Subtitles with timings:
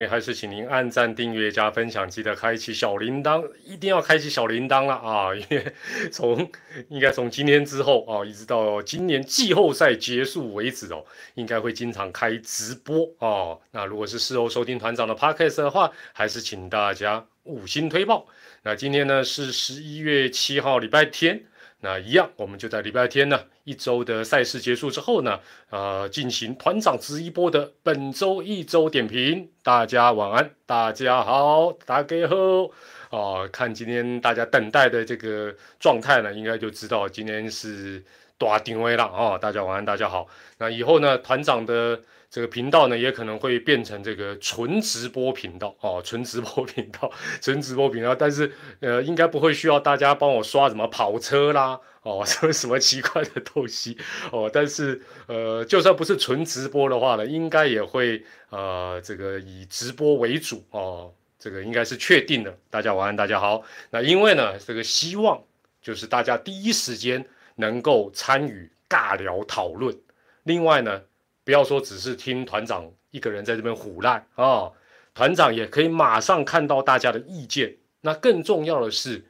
[0.00, 5.34] 也还是请您按赞、订阅、加分享，记得开启小铃铛，一定要开启小铃铛了啊！
[5.34, 5.72] 因为
[6.12, 6.48] 从
[6.88, 13.60] 应该从今天之后啊，一直到今年季后赛结束为止哦，应该会经常开直播哦。
[13.72, 18.24] 那如果是事后收听团长的 podcast 的话，还是请大家五星推报。
[18.62, 21.42] 那今天呢是十一月七号，礼拜天。
[21.80, 25.38] 那一样，我们就在礼拜天呢，一周的赛事结束之后呢，
[25.70, 29.48] 呃，进行团长直一波的本周一周点评。
[29.62, 32.36] 大家晚安，大家好，大家好。
[33.10, 38.04] 哦，看今天大家等待的这个状态呢，应该就知道今天是
[38.36, 39.38] 大定位了哦。
[39.40, 40.26] 大家晚安，大家好。
[40.58, 42.00] 那以后呢，团长的。
[42.30, 47.10] 这个频道呢，也可能会变成这个纯直播频道哦，纯直播频道，
[47.40, 48.14] 纯直播频道。
[48.14, 53.96] 但是，呃，应该不会需要大家帮我刷什么跑车啦，哦， 什么什么奇怪的东西
[54.30, 54.50] 哦。
[54.52, 61.10] 但是，呃，就算不是纯直播的话呢，应该也会呃，这个以直播为主哦。
[61.38, 62.54] 这个应该是确定的。
[62.68, 63.62] 大家晚安，大家好。
[63.88, 65.42] 那因为呢，这个希望
[65.80, 69.96] 就是大家第一时间能够参与尬聊讨论。
[70.42, 71.00] 另外呢。
[71.48, 74.70] 不要说只是听团长一个人在这边胡乱啊，
[75.14, 77.74] 团长也可以马上看到大家的意见。
[78.02, 79.24] 那更重要的是，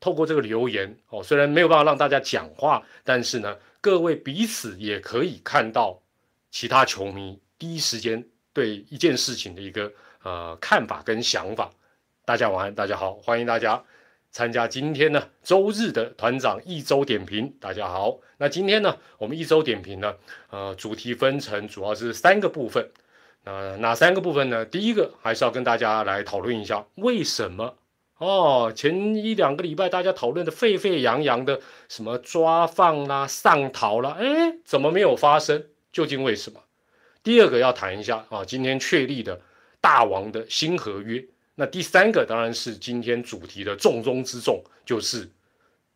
[0.00, 6.02] 透过这个留言哦，虽然没有办法让大家讲话，但是呢，各位彼此也可以看到
[6.50, 9.92] 其他球迷第一时间对一件事情的一个
[10.24, 11.70] 呃看法跟想法。
[12.24, 13.80] 大家晚安，大家好，欢迎大家。
[14.30, 18.18] 参加今天呢周日的团长一周点评，大家好。
[18.38, 20.14] 那今天呢，我们一周点评呢，
[20.50, 22.90] 呃，主题分成主要是三个部分。
[23.44, 24.64] 那哪三个部分呢？
[24.64, 27.74] 第一个还是要跟大家来讨论一下，为什么
[28.18, 28.72] 哦？
[28.74, 35.64] 前一两个礼拜大家讨论的沸沸扬扬的什么抓放啦、上逃啦，哎，怎么没有发生？
[35.90, 36.60] 究竟为什么？
[37.24, 39.40] 第二个要谈一下啊，今天确立的
[39.80, 41.24] 大王的新合约。
[41.54, 45.28] 那第三个当然是今天主题的重中之重，就是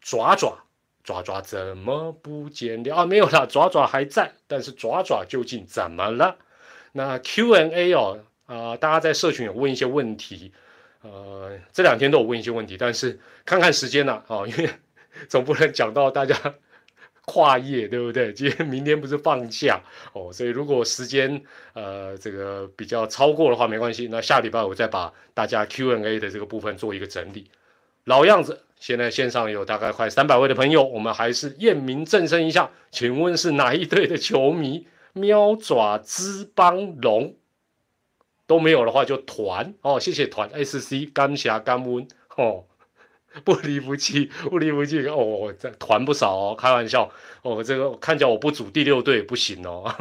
[0.00, 0.58] 爪爪
[1.02, 3.06] 爪爪怎么不见了啊？
[3.06, 6.36] 没有了，爪爪还在，但是爪爪究竟怎么了？
[6.92, 10.52] 那 Q&A 哦啊，大家在社群有问一些问题，
[11.02, 14.70] 呃，这两天都有问一些问题，但是看看时间了啊，因为
[15.28, 16.36] 总不能讲到大家。
[17.26, 18.32] 跨业对不对？
[18.34, 19.80] 今天明天不是放假
[20.12, 21.42] 哦，所以如果时间
[21.72, 24.08] 呃这个比较超过的话，没关系。
[24.10, 27.50] 那下礼拜我再把大家 Q&A 的这个部分做一个整理。
[28.04, 32.70] 老样子，现在线上有大概快三百位的朋友，我们还是验明正身一下。
[32.90, 34.86] 请问是哪一队的球迷？
[35.16, 37.36] 喵爪之邦龙
[38.48, 42.06] 都没有的话就团哦，谢谢团 SC 甘霞甘温
[42.36, 42.64] 哦。
[43.42, 45.52] 不离不弃，不离不弃哦！
[45.58, 47.10] 这团不少哦，开玩笑
[47.42, 47.62] 哦。
[47.64, 49.92] 这个看起来我不组第六队不行哦，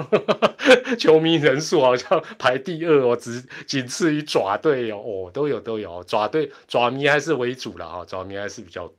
[0.99, 4.97] 球迷人数好像排第二哦，只仅次于爪队哦。
[4.97, 8.91] 哦，都有都有，爪队爪迷还是为主了啊，爪迷还是比较。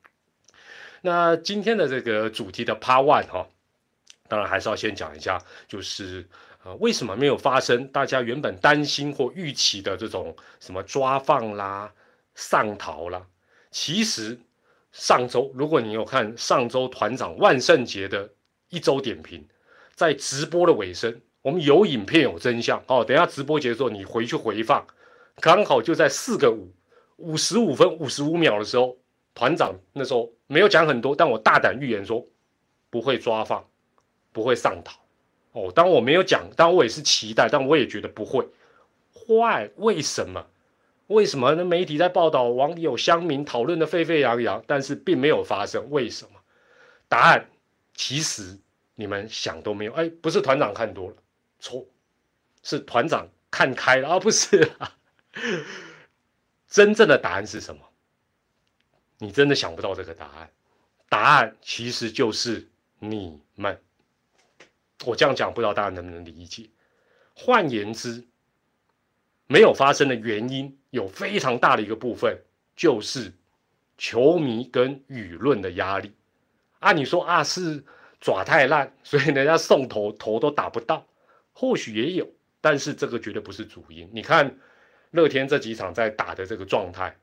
[1.02, 3.46] 那今天的这个主题的 Part One 哈，
[4.26, 6.26] 当然还是要先讲一下，就是
[6.64, 11.92] 呃为什么没有发生大家原本担心或预期的这种什么抓放啦、
[12.34, 13.22] 上逃啦。
[13.74, 14.38] 其实
[14.92, 18.30] 上周，如果你有看上周团长万圣节的
[18.68, 19.44] 一周点评，
[19.96, 23.04] 在直播的尾声，我们有影片有真相哦。
[23.04, 24.86] 等下直播结束，你回去回放，
[25.40, 26.72] 刚好就在四个五
[27.16, 28.96] 五十五分五十五秒的时候，
[29.34, 32.24] 团长那时候没有讲很多，但我大胆预言说
[32.90, 33.66] 不会抓放，
[34.30, 35.00] 不会上逃
[35.50, 35.72] 哦。
[35.74, 38.48] 当我没有讲，但我也是期待，但我也觉得不会
[39.12, 40.46] 坏，为什么？
[41.08, 41.64] 为什么呢？
[41.64, 45.90] 媒体在报道，网友乡民讨论的沸沸扬扬，但是并没有发生。
[45.90, 46.40] 为什么？
[47.08, 47.50] 答案
[47.92, 48.58] 其实
[48.94, 49.92] 你们想都没有。
[49.92, 51.16] 哎，不是团长看多了，
[51.58, 51.86] 错，
[52.62, 54.18] 是团长看开了啊！
[54.18, 54.70] 不是，
[56.68, 57.82] 真正的答案是什么？
[59.18, 60.50] 你真的想不到这个答案。
[61.08, 62.66] 答案其实就是
[62.98, 63.78] 你们。
[65.04, 66.70] 我这样讲，不知道大家能不能理解？
[67.34, 68.24] 换言之。
[69.46, 72.38] 没有发生的原因有非常大的一个部分，
[72.76, 73.32] 就是
[73.98, 76.12] 球迷跟舆论的压力。
[76.78, 77.84] 啊，你说啊是
[78.20, 81.04] 爪太烂，所以人家送头头都打不到，
[81.52, 82.30] 或许也有，
[82.60, 84.08] 但是这个绝对不是主因。
[84.12, 84.56] 你看
[85.10, 87.16] 乐天这几场在打的这个状态，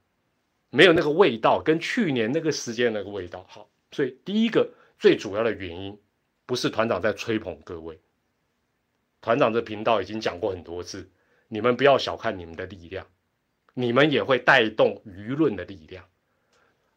[0.69, 3.69] 没有那个味道，跟去年那个时间那个味道好。
[3.93, 4.69] 所以第一个
[4.99, 5.97] 最主要的原因，
[6.45, 7.97] 不是团长在吹捧各位，
[9.21, 11.09] 团长的频道已经讲过很多次。
[11.47, 13.07] 你们不要小看你们的力量，
[13.73, 16.03] 你们也会带动舆论的力量。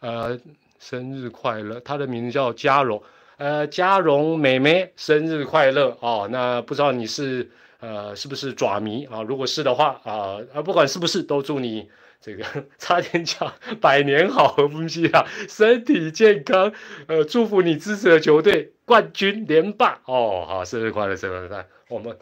[0.01, 0.39] 呃，
[0.79, 1.81] 生日快乐！
[1.81, 3.03] 她的名字叫嘉荣，
[3.39, 6.29] 呃，嘉荣妹妹生日快乐哦。
[6.31, 7.51] 那不知道你是
[7.81, 9.23] 呃，是不是爪迷啊？
[9.23, 11.89] 如果是的话啊，啊，不管是不是，都祝你
[12.21, 12.45] 这个
[12.79, 13.51] 差点讲
[13.81, 16.73] 百年好合不息啊，身体健康。
[17.07, 20.45] 呃，祝福你支持的球队冠军连霸哦。
[20.47, 21.67] 好，生日快乐，生日快乐！
[21.89, 22.15] 我们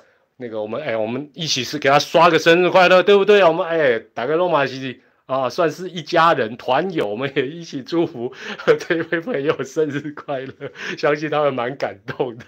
[0.43, 3.43] 那个，我们哎，我们一起是给他刷个生日快乐，对不对？
[3.45, 8.35] 我们哎，打个罗马西西啊，算是一家人团友，我们也一起祝福
[8.81, 10.53] 这位朋友生日快乐。
[10.99, 12.45] 相信他们蛮感动的，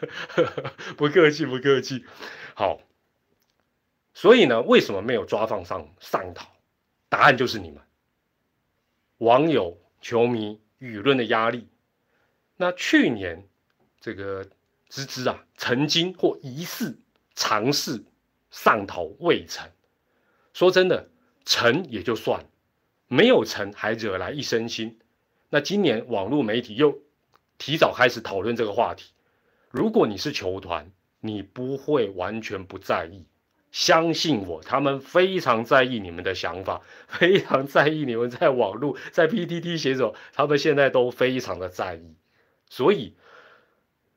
[0.98, 2.04] 不客气，不客气。
[2.54, 2.80] 好。
[4.16, 6.46] 所以呢，为什么没有抓放上上逃？
[7.08, 7.80] 答案就是你们
[9.18, 11.68] 网友、球迷、舆论的压力。
[12.56, 13.48] 那去年
[14.00, 14.46] 这个
[14.88, 16.96] 芝芝啊，曾经或疑似
[17.34, 18.04] 尝试
[18.50, 19.68] 上头未成。
[20.52, 21.08] 说真的，
[21.44, 22.44] 成也就算，
[23.08, 24.94] 没有成还惹来一身腥。
[25.50, 26.98] 那今年网络媒体又
[27.58, 29.12] 提早开始讨论这个话题。
[29.70, 30.90] 如果你是球团，
[31.20, 33.24] 你不会完全不在意。
[33.72, 42.14] 相信我，他们非常在意你们的想法，非常在意你们在网络、在 PTT 写手，他们现在都非常的在意。
[42.68, 43.16] 所以，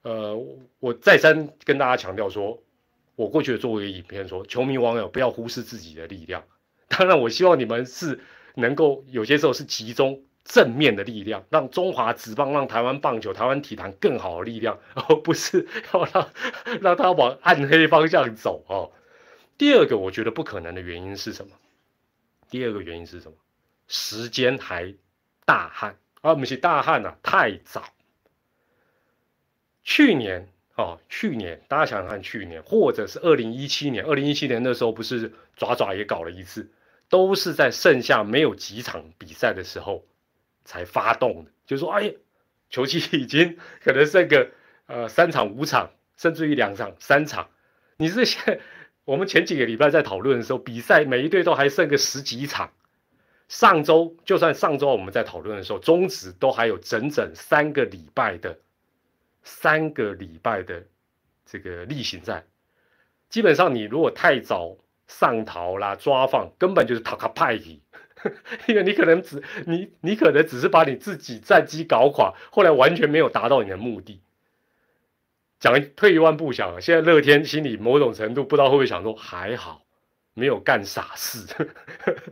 [0.03, 0.37] 呃，
[0.79, 2.61] 我再三跟大家强调说，
[3.17, 6.43] 我过去的做一个影片说，球迷网友不要忽视自己的力量。
[6.87, 8.21] 当然，我希望你们是
[8.53, 16.29] 能够有些时候是集中正面的力量，让中华职棒、让台湾棒球、台湾体坛更好的力量，而不是要让
[16.79, 18.91] 让他往暗黑方向走哦。
[19.57, 21.55] 第二个我觉得不可能的原因是什么？
[22.51, 23.37] 第二个原因是什么？
[23.87, 24.93] 时间还
[25.43, 27.83] 大旱啊，不是大旱啊，太早。
[29.83, 30.47] 去年
[30.77, 36.69] 哦，去年大家想想看，去年或者是二零一七年，二零一七年那时候不是爪爪也搞了一次，
[37.09, 40.05] 都是在剩下没有几场比赛的时候
[40.63, 42.13] 才发动的，就说哎呀，
[42.69, 44.51] 球季已经可能剩个
[44.85, 47.49] 呃三场五场，甚至于两场三场，
[47.97, 48.61] 你是现。
[49.03, 52.69] 我们前几个礼拜在讨论的时候，比赛每一队都还剩个十几场。
[53.47, 58.59] 上周就算上周我们在讨论的时候，中止都还有整整三个礼拜的
[59.47, 60.83] 三个礼拜的
[61.45, 62.43] 这个例行赛。
[63.29, 64.77] 基本上你如果太早
[65.07, 67.81] 上逃啦、抓放，根本就是逃卡派伊，
[68.67, 74.21] 因为你可能只你你可能只是把你自己战机搞垮，后来完全没有达到你的目的。
[75.59, 79.85] 讲退一万步想，现在乐天心里某种程度不知道会不会想说，还好
[80.33, 81.47] 没有干傻事，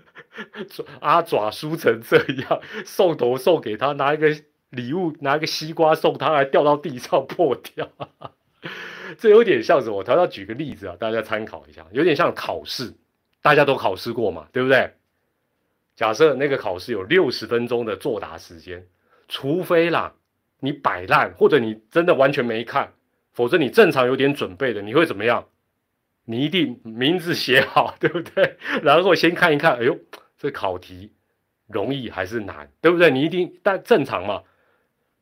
[1.01, 4.29] 阿爪输成这样， 送头送给他，拿一个
[4.75, 7.89] 礼物，拿个西瓜送他，还掉到地上破掉，
[9.17, 9.97] 这有点像什么？
[9.97, 12.93] 我要举个例子啊，大家参考一下，有点像考试，
[13.41, 14.91] 大家都考试过嘛，对不对？
[15.95, 18.85] 假设那个考试有六十分钟的作答时间，
[19.27, 20.13] 除非啦
[20.59, 22.91] 你摆烂，或者你真的完全没看。
[23.33, 25.45] 否则你正常有点准备的，你会怎么样？
[26.23, 28.57] 你一定名字写好，对不对？
[28.81, 29.99] 然后先看一看，哎呦，
[30.37, 31.11] 这考题
[31.67, 33.11] 容易还是难，对不对？
[33.11, 34.41] 你一定但正常嘛，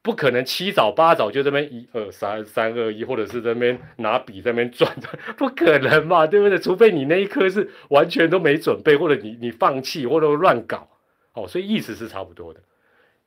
[0.04, 6.60] 不可能七早八早就这边一二三三二一，或者是这边拿笔在那边转的，不可能嘛，对不对？
[6.60, 10.88] 除非你那一科是完全都没准备，或者你你放弃或者乱搞，
[11.34, 12.60] 哦，所以意思是差不多的。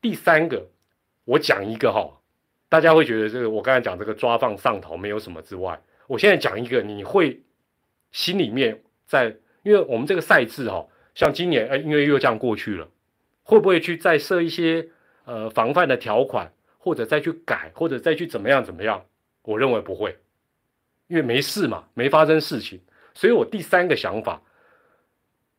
[0.01, 0.69] 第三个，
[1.25, 2.21] 我讲一个哈。
[2.69, 7.41] 大家会觉得这个我刚才讲这个抓放上头没有什么之外，我现在讲一个，你会
[8.11, 10.85] 心里面在，因为我们这个赛制哈，
[11.15, 12.89] 像今年哎，因为又这样过去了，
[13.45, 14.89] 会不会去再设一些
[15.27, 16.53] 呃防范的条款，
[16.87, 19.05] 或者再去改，或者再去怎么样怎么样？
[19.43, 20.17] 我认为不会，
[21.09, 22.81] 因为没事嘛，没发生事情，
[23.13, 24.41] 所以我第三个想法，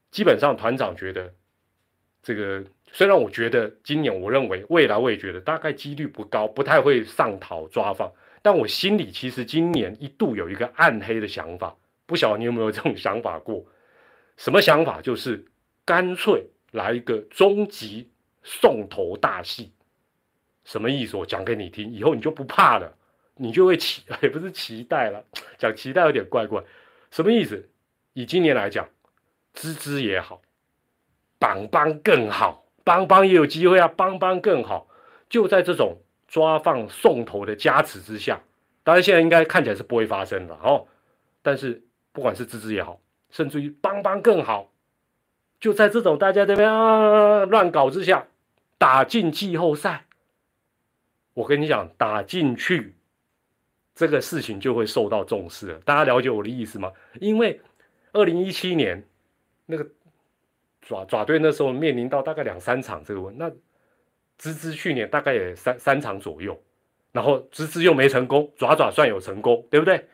[0.10, 1.34] 基本上团长觉得
[2.24, 2.64] 这个。
[2.94, 8.10] 虽然我觉得今年，我认为未来我也觉得大概几率不高，不太会上逃抓放。
[8.42, 13.62] 但我心里其实今年一度有一个暗黑的想法，不晓得你有没有这种想法过？
[14.38, 15.02] 什么想法？
[15.02, 15.44] 就是
[15.84, 18.10] 干脆来一个终极
[18.44, 19.74] 送头大戏。
[20.68, 21.16] 什么意思？
[21.16, 22.94] 我讲给你听，以后你就不怕了，
[23.36, 25.24] 你就会期也不是期待了，
[25.58, 26.62] 讲期待有点怪怪。
[27.10, 27.70] 什么意思？
[28.12, 28.86] 以今年来讲，
[29.54, 30.42] 芝芝也好，
[31.40, 32.66] 邦邦更好。
[32.84, 34.88] 邦邦也有机会啊，邦邦更好。
[35.30, 35.98] 就在这种
[36.28, 38.42] 抓放送头的加持之下，
[38.84, 40.86] 当然现在应该看起来是不会发生的哦。
[41.42, 41.82] 但是
[42.12, 44.70] 不管是芝芝也好，甚至于邦邦更好，
[45.62, 48.28] 就在这种大家这边啊乱搞之下，
[48.78, 50.07] 打进季后赛。
[51.38, 52.96] 我跟你讲，打进去
[53.94, 55.80] 这个事情就会受到重视了。
[55.86, 56.92] 大家了解我的意思吗？
[57.22, 57.62] 因为
[58.12, 59.04] 二零一七年
[59.68, 59.88] 那个。
[60.82, 63.52] 爪爪队那时候面临到大概两三场这个问，那
[64.38, 66.58] 芝芝去年大概也三三场左右，
[67.12, 70.08] 然后芝芝又没成功，爪爪算有成功，对不对？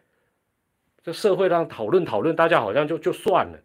[1.03, 3.59] 这社会上讨论讨论，大家好像就就算了，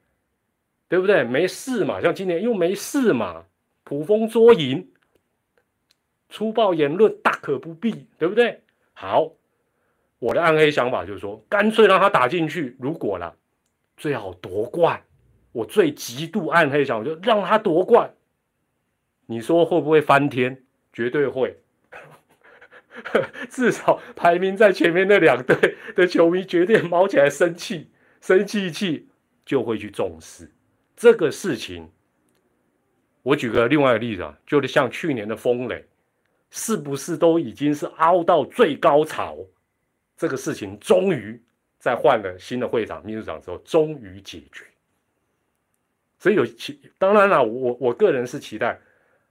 [0.87, 1.25] 对不对？
[1.25, 3.47] 没事嘛，像今年又没事嘛，
[3.85, 4.87] 捕风捉影，
[6.29, 8.61] 粗暴言论大可不必，对不对？
[8.93, 9.33] 好，
[10.19, 13.37] 我的暗黑想法就是说，干脆让他打进去，如果了，
[13.97, 15.03] 最好夺冠。
[15.53, 18.15] 我最极度暗黑想法就让他夺冠。
[19.27, 20.63] 你说会不会翻天？
[20.93, 21.59] 绝对会。
[23.49, 29.09] 至少排名在前面那两队的球迷绝对毛起来生气，生气气
[29.45, 30.51] 就会去重视
[30.97, 31.91] 这个事情。
[33.23, 35.85] 我举个另外的例子啊，就是像去年的风雷，
[36.51, 39.37] 是不是都已经是凹到最高潮？
[40.17, 41.41] 这个事情终于
[41.79, 44.65] 在换了新的会长、秘书长之后，终于解决。
[46.19, 48.79] 所以有期，当然了，我我个人是期待。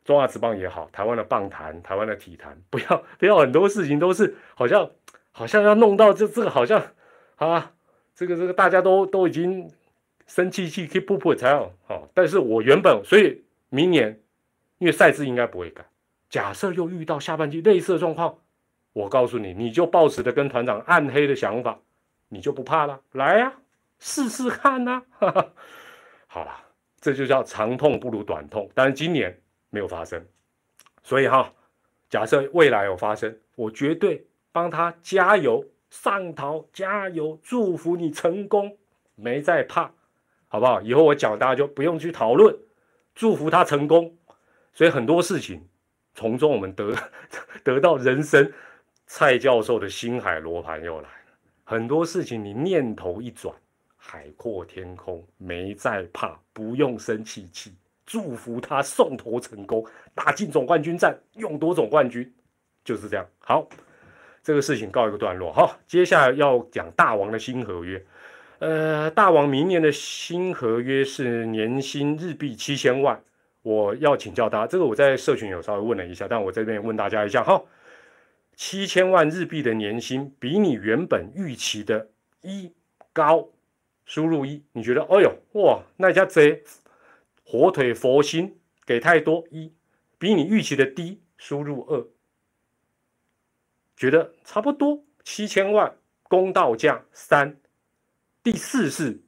[0.06, 4.90] 中华职棒也好，台湾的棒坛、台湾的体坛，不要不要很多事情都是好像
[5.34, 6.82] 好像要弄到这这个好像
[7.36, 7.74] 啊，
[8.16, 9.70] 这个这个大家都都已经
[10.26, 11.74] 生气气 keep up 才好。
[11.88, 14.18] 好，但是我原本所以明年
[14.78, 15.86] 因为赛制应该不会改，
[16.30, 18.38] 假设又遇到下半季类似的状况，
[18.94, 21.80] 我告诉你，你就抱持的跟团长暗黑的想法，
[22.30, 23.54] 你就不怕了，来呀，
[24.00, 25.04] 试试看呐。
[26.28, 26.52] 好了，
[27.00, 29.40] 这就叫长痛不如短痛，但是今年。
[29.70, 30.26] 没有发生，
[31.04, 31.54] 所以哈，
[32.10, 38.78] 假设未来有发生，我绝对帮他加油上桃，加油祝福你成功，
[39.16, 39.92] 没再怕，
[40.48, 40.82] 好不好？
[40.82, 42.58] 以后我讲大家就不用去讨论，
[43.14, 44.16] 祝福他成功。
[44.72, 45.68] 所以很多事情
[46.18, 46.96] 从中我们得
[47.64, 48.52] 得到人生
[49.06, 51.34] 蔡教授的星海罗盘又来了。
[51.64, 53.54] 很多事情你念头一转，
[53.96, 57.72] 海阔天空，没在怕，不用生气气。
[58.04, 62.34] 祝福他送头成功，打进总冠军战，勇夺总冠军，
[62.84, 63.24] 就是这样。
[63.38, 63.68] 好，
[64.42, 65.54] 这个事情告一个段落。
[65.54, 68.04] 好，接下来要讲大王的新合约。
[68.58, 73.22] 呃，大王明年的新合约是年薪日币七千万。
[73.68, 77.62] 我要请教大家，这个我在社群有稍微问了一下，但我这边问大家一下哈，
[78.56, 82.10] 七千万日币的年薪比你原本预期的
[82.44, 82.72] 一
[83.12, 83.50] 高，
[84.06, 85.02] 输入一，你觉得？
[85.04, 86.64] 哎呦，哇，那家贼。
[87.44, 89.74] 火腿佛心给太多一，
[90.18, 92.08] 比你预期的低，输入二，
[93.98, 95.94] 觉得差不多七千万
[96.24, 97.58] 公道价三，
[98.44, 99.22] 第四是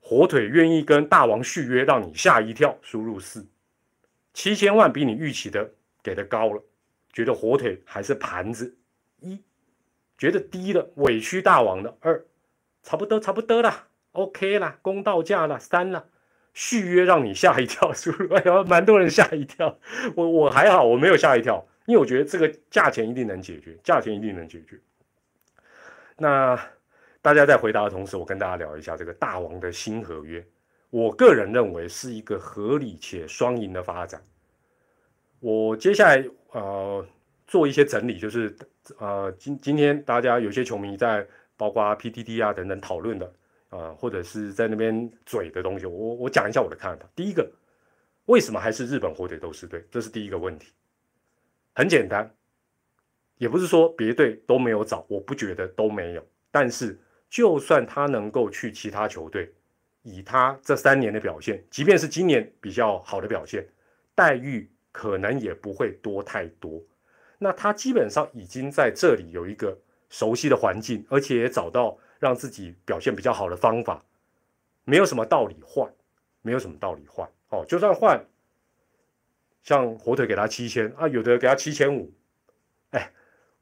[0.00, 3.46] 火腿愿意跟大王续约，让你吓一跳，输入四，
[4.32, 5.72] 七千万比你预期的
[6.02, 6.62] 给的高了，
[7.12, 8.76] 觉得火腿还是盘子
[9.20, 9.42] 一，
[10.16, 12.24] 觉得低了委屈大王的二，
[12.82, 16.06] 差不多差不多了，OK 啦，公道价了三了。
[16.54, 18.34] 续约让你吓一跳，是不是？
[18.34, 19.78] 哎呀，蛮多人吓一跳。
[20.14, 24.78] 我我还好，我没有吓一跳，因为我觉得这个价钱一定能解决，价钱一定能解决。
[26.18, 26.58] 那
[27.22, 30.44] 大家在回答的同时，我跟大家聊一下这个大王的新合约。
[30.92, 34.22] 我个人认为是一个合理且双赢的发展。
[35.40, 37.06] 我接下来呃
[37.46, 38.54] 做一些整理，就是
[38.98, 43.32] 呃今今天大家有些球迷在包括 PTT 啊等等讨论的。
[43.72, 47.08] 啊，或者是在那边嘴的东西，我我讲一下我的看法。
[47.16, 47.50] 第一个，
[48.26, 49.82] 为什么还是日本火腿斗士队？
[49.90, 50.74] 这是第一个问题。
[51.72, 52.30] 很简单，
[53.38, 56.22] 也不是说别队都没有找，我不觉得都没有。
[56.50, 59.50] 但是，就算他能够去其他球队，
[60.02, 63.66] 以他这三年的表现，即便是今年比较好的表现，
[64.14, 66.80] 待遇可能也不会多太多。
[67.38, 69.76] 那他基本上已经在这里有一个
[70.08, 71.98] 熟悉的环境，而且也找到。
[72.22, 74.00] 让自己表现比较好的方法，
[74.84, 75.92] 没有什么道理换，
[76.40, 77.64] 没有什么道理换哦。
[77.66, 78.24] 就算换，
[79.64, 82.12] 像火腿给他七千啊，有的给他七千五，
[82.90, 83.12] 哎，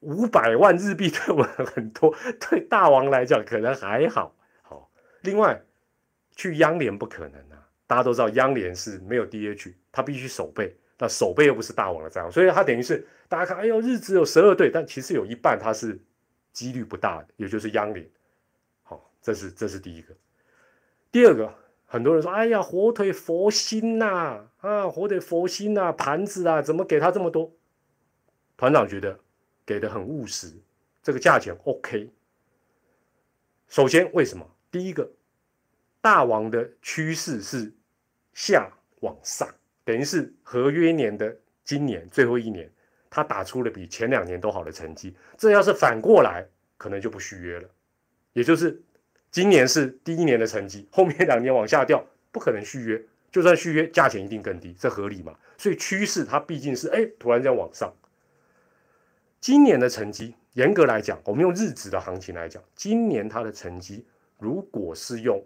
[0.01, 4.35] 五百万日币 对我很多，对大王来讲可能还好。
[4.61, 5.59] 好，另外
[6.35, 15.99] 去央联不可能啊，大家都知道央联是没有 DH，他必须守备，那守备又不是大王的战，所以他等于是大家看，哎呦，日子有十二队，但其实有一半他是
[16.51, 18.09] 几率不大的，也就是央联。
[19.23, 20.15] 这是这是第一个，
[21.11, 21.53] 第二个，
[21.85, 27.53] 很多人说：“哎呀，火腿佛心呐，啊，火腿佛心呐，盘子啊，怎么给他这么多？”
[28.57, 29.19] 团长觉得
[29.63, 30.51] 给的很务实，
[31.03, 32.09] 这个价钱 OK。
[33.67, 34.43] 首先，为什么？
[34.71, 35.11] 第一个，
[36.01, 37.71] 大王的趋势是
[38.33, 38.69] 下
[39.01, 39.47] 往上，
[39.85, 42.69] 等于是合约年的今年最后一年，
[43.09, 45.15] 他打出了比前两年都好的成绩。
[45.37, 46.45] 这要是反过来，
[46.77, 47.69] 可能就不续约了，
[48.33, 48.81] 也就是。
[49.33, 53.01] 今年是第一年的成绩，后面两年往下掉，不可能续约。
[53.31, 55.33] 就算续约，价钱一定更低，这合理吗？
[55.57, 57.93] 所以趋势它毕竟是哎，突然间往上。
[59.39, 64.05] 今年的成绩，严格来讲，我们用日子的行情来讲，今年它的成绩
[64.37, 65.41] 如果是用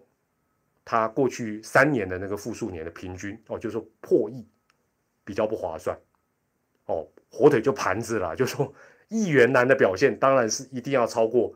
[0.88, 4.48] 它过去三年的那个复数年的平均哦，就是说破亿
[5.24, 5.98] 比较不划算
[6.86, 7.08] 哦。
[7.32, 8.72] 火腿就盘子了，就说
[9.08, 11.56] 亿元男的表现当然是一定要超过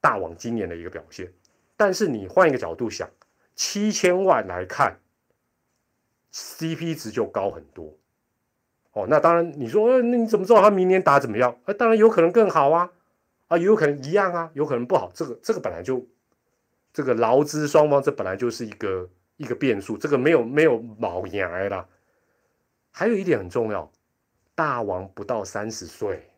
[0.00, 1.30] 大王今年的一个表现。
[1.76, 3.10] 但是你换一个角度想，
[3.56, 5.00] 七千万来看
[6.32, 7.98] ，CP 值就高很多
[8.92, 9.06] 哦。
[9.08, 11.58] 那当然你说，呃，那你怎么知道他明年打怎么样？
[11.64, 12.92] 呃，当然有可能更好啊，
[13.48, 15.10] 啊，也有可能一样啊，有可能不好。
[15.12, 16.06] 这个这个本来就。
[16.92, 19.08] 这个劳资双方，这本来就是一个
[19.38, 21.88] 一个变数，这个没有没有毛牙啦。
[22.90, 23.90] 还有一点很重要，
[24.54, 26.30] 大王不到三十岁，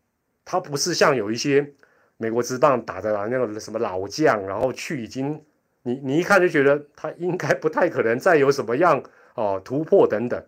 [0.44, 1.74] 他不是像有一些
[2.16, 5.44] 美国职棒打的那种什么老将，然后去已经
[5.82, 9.02] 你你一看就觉得他应该不太可能再有什么样
[9.34, 10.46] 哦突破等等。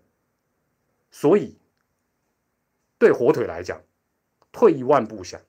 [1.11, 1.59] 所以
[2.99, 3.81] 对火腿来讲，
[4.53, 5.41] 退一万步想，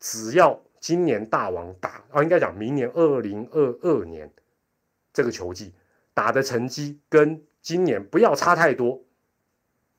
[0.00, 0.62] 只要。
[0.80, 4.32] 今年大王打啊，应该讲明年二零二二年
[5.12, 5.74] 这个球季
[6.14, 9.02] 打的成绩跟今年不要差太多，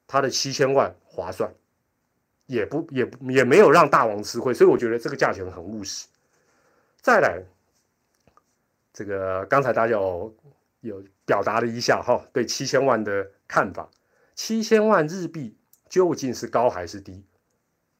[0.07, 1.53] 他的七千万划算，
[2.45, 6.07] 也不也也没有让大王吃亏，所以我觉得这个价钱很务实。
[7.01, 7.41] 再来，
[8.91, 10.35] 这个刚才大家有
[10.81, 13.89] 有表达了一下哈，对七千万的看法，
[14.35, 15.57] 七千万日币
[15.87, 17.23] 究竟是高还是低？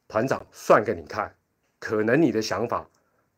[0.08, 1.34] 团长算给你看。
[1.80, 2.88] 可能你的想法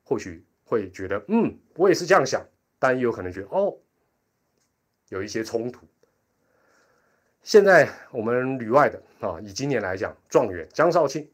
[0.05, 2.45] 或许会觉得，嗯，我也是这样想，
[2.79, 3.79] 但也有可能觉得，哦，
[5.09, 5.87] 有一些冲突。
[7.43, 11.29] 现在我们旅外的啊，以今年来讲，状元江少庆，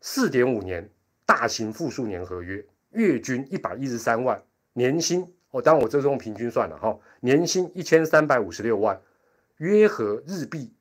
[0.00, 0.88] 四点五年
[1.24, 9.00] 大型复数年合约，月均一百一十三万，年薪哦，当然我这是用平均算了哈，年薪一千三百五十六万，
[9.56, 10.72] 约合日币，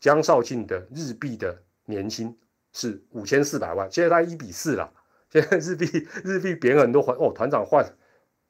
[0.00, 2.36] 江少庆的日币的年薪。
[2.72, 4.92] 是五千四百万，现在它一比四了。
[5.30, 5.86] 现在日币
[6.24, 7.84] 日币贬很多，换哦，团长换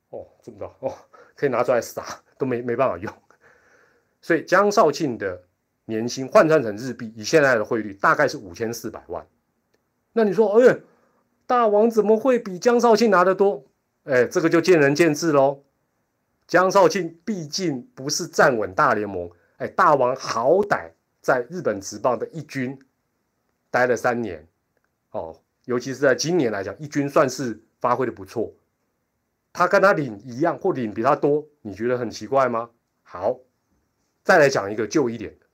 [0.09, 0.95] 哦，这么着哦，
[1.37, 2.03] 可以拿出来撒，
[2.39, 3.13] 都没没办法用。
[4.23, 5.43] 所以江少庆的
[5.85, 9.27] 年薪换算成日币，以现在的汇率大概是五千四百万。
[10.13, 10.79] 那你说，哎，
[11.47, 13.65] 大王怎么会比江少庆拿得多？
[14.05, 15.63] 哎，这个就见仁见智喽。
[16.47, 22.79] 江少庆毕竟不是站稳大联盟，哎，大王好歹在日本职棒的一军。
[23.71, 24.45] 待了三年，
[25.13, 28.53] 哦，尤其是在今年来讲，一军算是发挥的不错。
[29.53, 32.69] 他跟他领一样，或领比他多，你觉得很奇怪吗？
[33.03, 33.39] 好，
[34.25, 35.47] 再来讲一个旧一点的，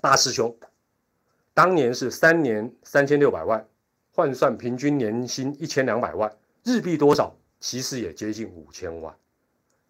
[0.00, 0.56] 大师兄，
[1.52, 3.66] 当年是三年三千六百万，
[4.12, 7.36] 换算平均年薪一千两百万日币多少？
[7.60, 9.14] 其实也接近五千万，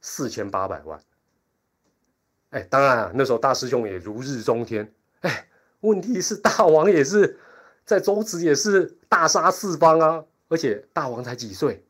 [0.00, 1.00] 四千八百万。
[2.50, 5.46] 哎，当然啊，那时候大师兄也如日中天，哎。
[5.80, 7.38] 问题是大王也是
[7.84, 11.84] 在周子也是大杀四方啊，而且大王才几岁，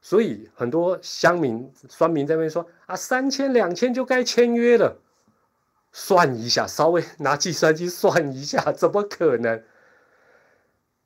[0.00, 5.00] 所以很多乡民、酸民在那边说啊，三千两千就该签约了。
[5.90, 9.64] 算一下，稍微拿计算机算一下，怎么可能？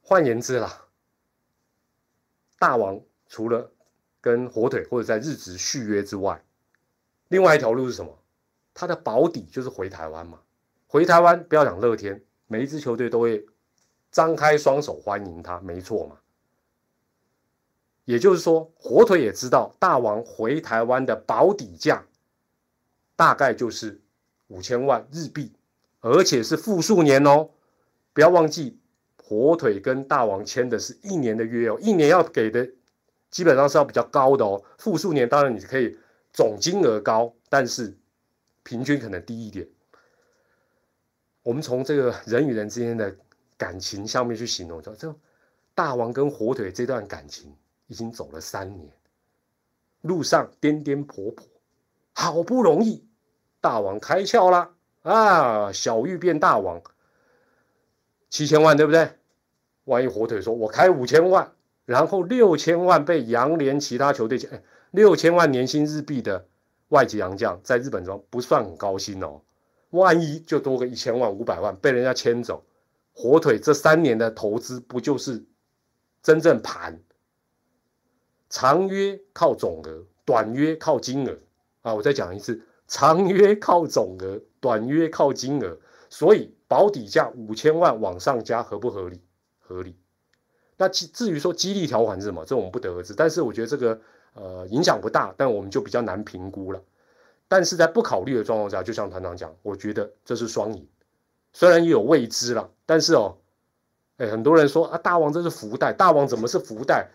[0.02, 0.86] 换言之啦，
[2.58, 3.70] 大王除了
[4.20, 6.44] 跟火腿或者在日职续约之外，
[7.28, 8.18] 另外一条路是什么？
[8.74, 10.40] 他的保底就是回台湾嘛。
[10.92, 13.46] 回台湾不要讲乐天，每一支球队都会
[14.10, 16.18] 张开双手欢迎他，没错嘛。
[18.04, 22.04] 也就是说，火腿也知道大王回台湾的保底价
[23.16, 24.02] 大概就是
[24.48, 25.54] 五千万日币，
[26.00, 27.48] 而且是复数年哦。
[28.12, 28.78] 不要忘记，
[29.16, 32.68] 火腿跟大王签的是一年的约哦，一年要给的
[33.30, 34.62] 基本上是要比较高的哦。
[34.76, 35.96] 复数年当然你可以
[36.34, 37.96] 总金额高，但是
[38.62, 39.66] 平均可能低一点。
[41.42, 43.14] 我们从这个 人与人之间的
[43.56, 45.14] 感情上面去形容，说这
[45.74, 47.54] 大王跟火腿这段感情
[47.86, 48.90] 已经走了三年，
[50.02, 51.42] 路上颠颠簸簸，
[52.12, 53.04] 好不容易
[53.60, 54.70] 大王开窍了
[55.02, 56.80] 啊，小玉变大王，
[58.28, 59.10] 七千万对不对？
[59.84, 61.52] 万一火腿说我开五千万，
[61.84, 66.46] 然后六千万被洋联其他球队哎，六千万年薪日币的
[66.88, 69.40] 外籍洋将在日本中不算很高薪哦。
[69.92, 72.62] 万一就多个一千万五百万被人家牵走，
[73.14, 75.42] 火腿这三年的投资不就是
[76.22, 77.00] 真正盘？
[78.50, 81.38] 长约靠总额，短约靠金额
[81.80, 81.94] 啊！
[81.94, 85.78] 我再讲一次，长约靠总额，短约靠金额。
[86.10, 89.22] 所以保底价五千万往上加合不合理？
[89.58, 89.96] 合理。
[90.76, 93.14] 那至至于说激励条款是什么，这我们不得而知。
[93.14, 94.00] 但是我觉得这个
[94.34, 96.82] 呃影响不大，但我们就比较难评估了。
[97.52, 100.88] 但是在不考虑的状况下，就像团长讲，我觉得这是双赢，
[101.52, 103.36] 虽然也有未知了，但是哦，
[104.16, 107.10] 哎，很多人说啊，大王这是福袋，大王怎么是福袋？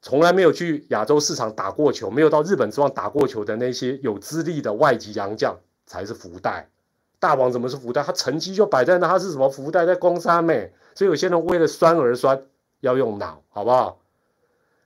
[0.00, 6.70] 从来没有去亚洲市场打过球，没有到日本之王打过球的那些有资历的外籍洋将才是福袋。
[7.18, 8.00] 大王怎么是福袋？
[8.04, 9.84] 他成绩就摆在那，他是什么福袋？
[9.84, 10.72] 在光山妹。
[10.94, 12.40] 所以有些人为了酸而酸，
[12.78, 14.00] 要用脑，好不好？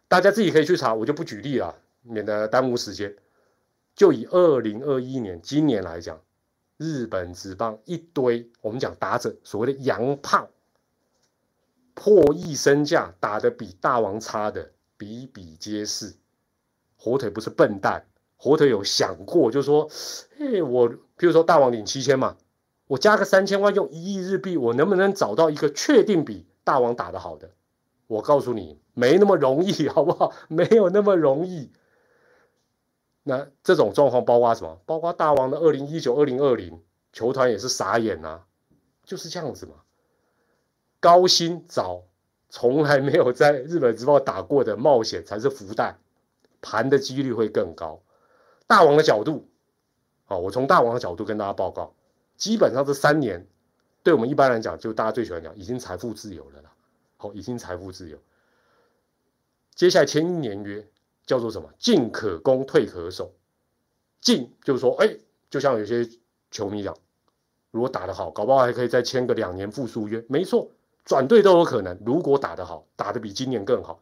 [0.08, 3.14] 大家自己可以去查，我就不举例了，免得耽误时间。
[3.94, 6.20] 就以二零二一年今年来讲，
[6.76, 10.48] 日本职棒一堆我们讲打者，所谓的洋炮，
[11.94, 14.70] 破亿身价打得比大王差的。
[14.96, 16.14] 比比皆是，
[16.96, 19.90] 火腿不是笨蛋，火腿有想过，就是说，
[20.38, 22.36] 哎，我譬如说大王领七千嘛，
[22.86, 27.50] 我加个三千万，用一亿日币，我能不能找到一个确定比大王打得好的？
[28.06, 30.32] 我告诉你，没那么容易，好不好？
[30.48, 31.70] 没有那么容易。
[33.24, 34.78] 那这种状况包括什么？
[34.86, 36.80] 包括大王的二零一九、二零二零
[37.12, 38.42] 球团也是傻眼呐，
[39.02, 39.74] 就是这样子嘛，
[41.00, 42.04] 高薪找。
[42.50, 45.98] 从来没有在日本直报打过的冒险才是福袋，
[46.62, 48.00] 盘的几率会更高。
[48.68, 49.48] 大王的角度，
[50.26, 51.92] 好，我从大王的角度跟大家报告，
[52.36, 53.44] 基本上这三年，
[54.04, 56.72] 对我们一般来讲，就大家最喜欢讲，已经财富自由了啦。
[57.16, 58.18] 好，已经财富自由。
[59.74, 60.86] 接下来签一年约，
[61.26, 61.68] 叫做什么？
[61.78, 63.32] 进可攻，退可守。
[64.20, 65.16] 进就是说，哎，
[65.50, 66.08] 就像有些
[66.50, 66.96] 球迷讲，
[67.70, 70.24] 如果打得好，搞不好还可以再签个两年复苏约。
[70.28, 70.70] 没错。
[71.04, 74.00] 转队都有可能，如果打得好，打得比今年更好，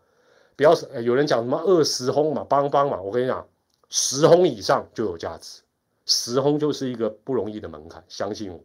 [0.55, 3.45] 不要有人讲什么二十轰嘛，邦邦嘛，我跟你讲，
[3.89, 5.63] 十轰以上就有价值，
[6.07, 8.63] 十轰就是一个不容易的门槛，相信我。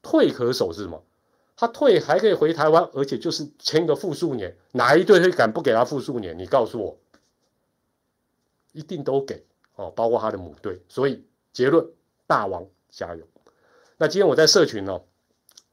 [0.00, 1.02] 退可守是什么？
[1.54, 6.38] 他退还可以回台湾，而且就是签个复数年，哪一队会敢不给他复数年？
[6.38, 6.96] 你告诉我，
[8.72, 9.44] 一定都给
[9.76, 10.82] 哦，包括他的母队。
[10.88, 11.86] 所以结论，
[12.26, 13.24] 大王加油。
[13.96, 15.00] 那今天我在社群呢，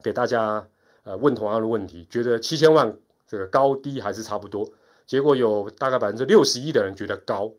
[0.02, 0.68] 给大家。
[1.02, 2.94] 呃，问同样的问题，觉得七千万
[3.26, 4.70] 这个高低还是差不多，
[5.06, 7.50] 结果有大概百分之六十一的人觉得高，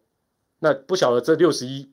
[0.60, 1.92] 那不晓得这六十一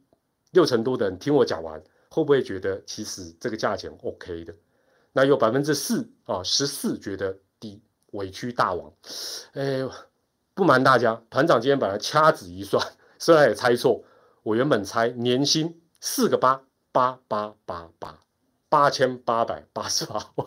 [0.50, 4.54] 六成多的人听我讲完，会不会觉得其实这个价钱 OK 的？
[5.14, 7.80] 那有百分之四啊，十四觉得低，
[8.10, 8.92] 委屈大王。
[9.54, 9.88] 哎，
[10.52, 12.86] 不瞒大家，团长今天本来掐指一算，
[13.18, 14.02] 虽然也猜错，
[14.42, 18.18] 我原本猜年薪四个八八八八八
[18.68, 20.46] 八千八百八十八万。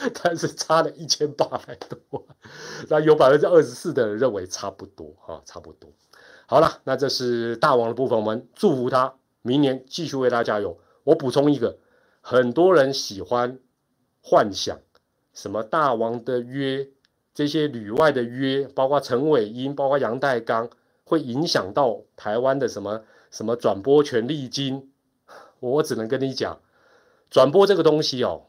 [0.22, 2.22] 但是差了一千八百多万，
[2.88, 5.90] 那有百分之二十四的人认为差不多哈，差不多。
[6.46, 10.78] 好了，那这是大王的部分，我们祝福他明年继续为他加油。
[11.02, 11.78] 我补充一个，
[12.20, 13.58] 很多人喜欢
[14.22, 14.78] 幻想
[15.34, 16.88] 什么大王的约，
[17.34, 20.70] 这些旅外的约，包括陈伟英，包括杨代刚，
[21.08, 24.92] 会影响到台湾的什么什么转播权利金。
[25.60, 26.60] 我只能跟你讲，
[27.30, 28.42] 转播这个东西哦。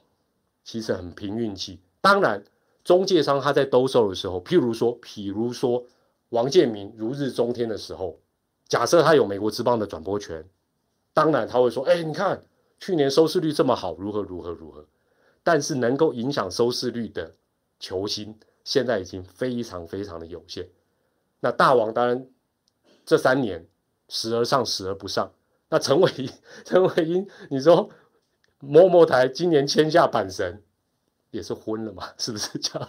[0.65, 2.43] 其实很凭运气，当然，
[2.83, 5.83] 中介商他在兜售的时候，譬如说，譬如说，
[6.29, 8.19] 王建民如日中天的时候，
[8.67, 10.45] 假设他有美国之邦的转播权，
[11.11, 12.43] 当然他会说，哎，你看
[12.79, 14.85] 去年收视率这么好，如何如何如何，
[15.41, 17.33] 但是能够影响收视率的
[17.79, 20.67] 球星，现在已经非常非常的有限。
[21.39, 22.27] 那大王当然
[23.09, 23.65] 这三年
[24.07, 25.31] 时而上，时而不上。
[25.69, 26.11] 那陈伟
[26.63, 27.89] 陈伟英，你说？
[28.59, 30.61] 某某台今年签下板神，
[31.31, 32.03] 也是昏了嘛？
[32.19, 32.87] 是不是 这样？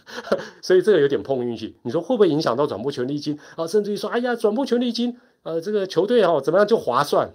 [0.60, 1.78] 所以这个有点碰运气。
[1.84, 3.66] 你说会不会影响到转播权利金啊？
[3.66, 7.32] 甚至于说，哎呀，转播权利金，呃，这个球队哦怎么样就划算？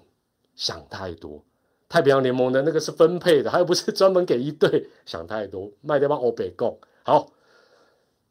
[0.55, 1.43] 想太多。
[1.89, 4.91] 太平洋联盟的那个是分配的，他又不是专门给一队？
[5.07, 5.71] 想太多。
[5.81, 6.77] 卖掉吧，欧北贡。
[7.01, 7.31] 好，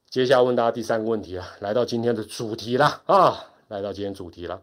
[0.09, 4.63] 接下来问大家第三个问题啊，来到今天的主题了啊，来到今天主题了。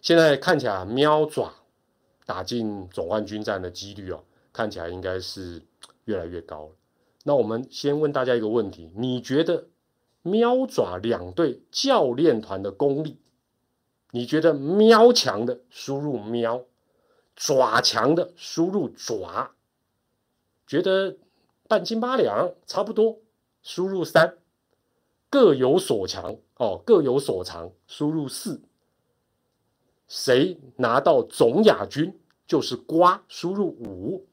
[0.00, 1.54] 现在看起来喵爪
[2.26, 4.24] 打进总冠军战的几率哦。
[4.52, 5.60] 看起来应该是
[6.04, 6.72] 越来越高了。
[7.24, 9.66] 那我们先问大家一个问题：你觉得
[10.22, 13.18] 喵爪两队教练团的功力？
[14.12, 16.64] 你觉得喵强的输入喵，
[17.34, 19.50] 爪强的输入爪？
[20.68, 21.16] 觉得
[21.66, 23.18] 半斤八两差不多，
[23.60, 24.38] 输入三，
[25.28, 28.60] 各有所长哦，各有所长，输入四。
[30.06, 32.18] 谁拿到总亚军？
[32.46, 34.26] 就是瓜，输入五，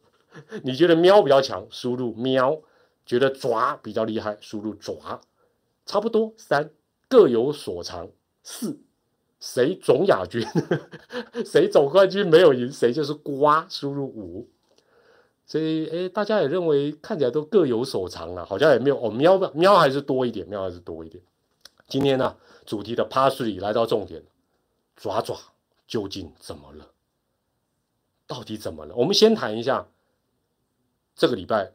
[0.62, 2.60] 你觉得喵比较强，输入喵；
[3.06, 5.22] 觉得爪比较厉害，输入爪。
[5.86, 6.70] 差不多三，
[7.08, 8.10] 各有所长。
[8.42, 8.78] 四，
[9.40, 10.46] 谁总亚军，
[11.46, 14.46] 谁总冠军没有赢，谁就是瓜，输入五。
[15.46, 21.22] 所以，哎，大家也认为看起来都各有所长了，好像也没有哦，喵喵还是多一点，喵还是多一点。
[21.86, 24.24] 今天呢，主题的 p a s s 里来到重点
[24.96, 25.38] 爪爪
[25.86, 26.90] 究竟怎么了？
[28.26, 28.94] 到底怎么了？
[28.96, 29.88] 我们先谈一下
[31.14, 31.72] 这个礼拜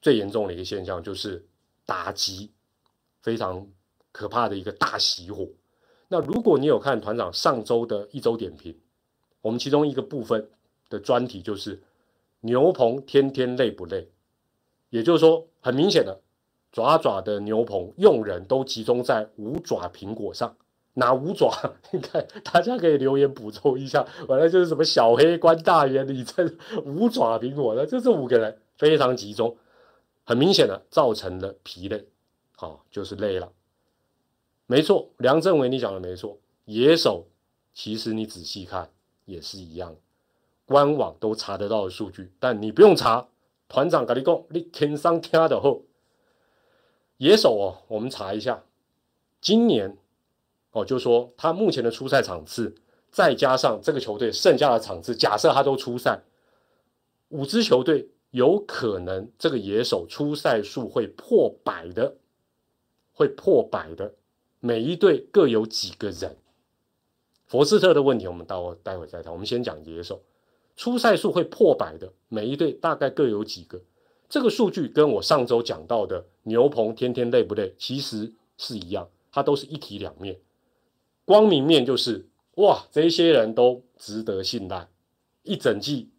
[0.00, 1.46] 最严重的一个现象，就是
[1.84, 2.50] 打击
[3.20, 3.68] 非常
[4.10, 5.46] 可怕的一个大熄火。
[6.08, 8.80] 那如果你有看团长上周的一周点评，
[9.42, 10.50] 我们其中一个部分
[10.88, 11.82] 的专题就是
[12.40, 14.10] 牛棚天天累不累？
[14.88, 16.22] 也就是说，很明显的
[16.72, 20.56] 爪爪的牛棚用人都集中在五爪苹果上。
[20.98, 21.52] 哪五爪？
[21.92, 24.06] 你看，大家可以留言补充一下。
[24.28, 26.50] 完了就是什么小黑关大眼，你这
[26.84, 29.56] 五爪苹果的，就这五个人非常集中，
[30.24, 32.06] 很明显的造成了疲累，
[32.56, 33.52] 好，就是累了。
[34.66, 37.26] 没错，梁振伟你讲的没错，野手
[37.74, 38.88] 其实你仔细看
[39.26, 39.94] 也是一样，
[40.64, 43.28] 官网都查得到的数据，但你不用查。
[43.68, 45.80] 团长跟你讲，你天上听的好，
[47.18, 48.64] 野手哦，我们查一下，
[49.40, 49.96] 今年。
[50.72, 52.74] 哦，就说他目前的出赛场次，
[53.10, 56.20] 再加上这个球队剩下的场次，假设他都出赛，
[57.28, 62.16] 五支球队有可能这个野手出赛数会破百的，
[63.10, 64.16] 会破百的。
[64.60, 66.36] 每一队各有几个人？
[67.46, 69.32] 佛斯特的问题我们到待会再谈。
[69.32, 70.22] 我们先讲野手
[70.76, 73.80] 出赛数会破百的，每一队大概各有几个？
[74.28, 80.38] 这个数据跟我上周讲到的牛棚天天累不累，其实是一样，它都是一体两面。
[81.24, 84.88] 光明面就是哇，这些人都值得信赖，
[85.42, 86.10] 一整季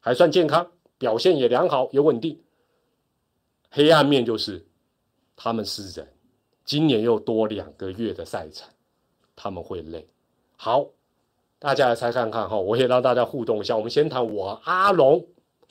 [0.00, 2.40] 还算健康，表现也良好，也稳定。
[3.70, 4.66] 黑暗面就是
[5.36, 6.12] 他们是人，
[6.64, 8.68] 今年又多两个月的赛程，
[9.36, 10.08] 他们会累。
[10.56, 10.86] 好，
[11.58, 13.76] 大家来猜看看哈，我也让大家互动一下。
[13.76, 15.26] 我们先谈我阿龙，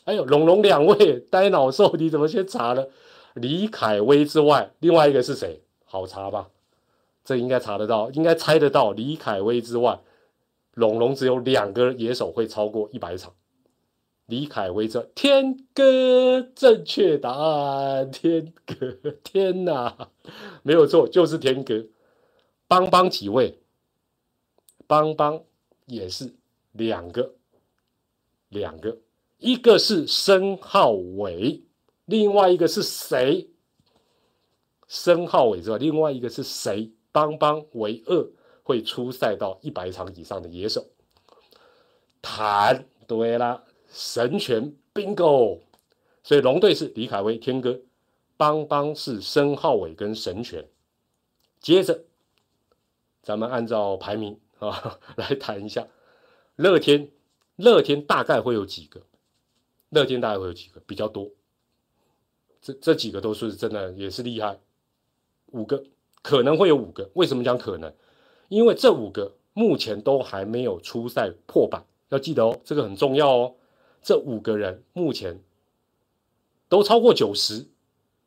[0.09, 2.89] 哎呦，龙龙两位呆脑兽，你怎么先查了？
[3.35, 5.61] 李凯威之外，另外一个是谁？
[5.85, 6.49] 好查吧？
[7.23, 8.91] 这应该查得到，应该猜得到。
[8.91, 9.99] 李凯威之外，
[10.73, 13.31] 龙龙只有两个野手会超过一百场。
[14.25, 18.75] 李凯威这天哥正确答案，天哥，
[19.23, 20.09] 天哪，
[20.63, 21.85] 没有错，就是天哥。
[22.67, 23.59] 邦邦几位？
[24.87, 25.43] 邦邦
[25.85, 26.33] 也是
[26.71, 27.35] 两个，
[28.49, 28.97] 两个，
[29.39, 31.63] 一个是申浩伟，
[32.05, 33.49] 另外一个是谁？
[34.85, 36.91] 申浩伟之外，另外一个是谁？
[37.11, 38.29] 邦邦为二
[38.63, 40.85] 会出赛到一百场以上的野手，
[42.21, 45.61] 谈对了，神拳 bingo，
[46.21, 47.79] 所以龙队是李凯威天哥，
[48.35, 50.67] 邦邦是申浩伟跟神拳。
[51.61, 52.03] 接着，
[53.23, 55.87] 咱们按照排名啊 来谈一下，
[56.57, 57.09] 乐天，
[57.55, 59.01] 乐天大概会有几个？
[59.89, 60.81] 乐天大概会有几个？
[60.85, 61.29] 比较多，
[62.61, 64.59] 这这几个都是真的也是厉害，
[65.47, 65.83] 五个。
[66.21, 67.93] 可能会有五个，为什么讲可能？
[68.49, 73.55] 因为这五个目前都还没有出赛破百，要记得哦，这个很重要哦。
[74.03, 75.41] 这五个人目前
[76.67, 77.67] 都超过九十，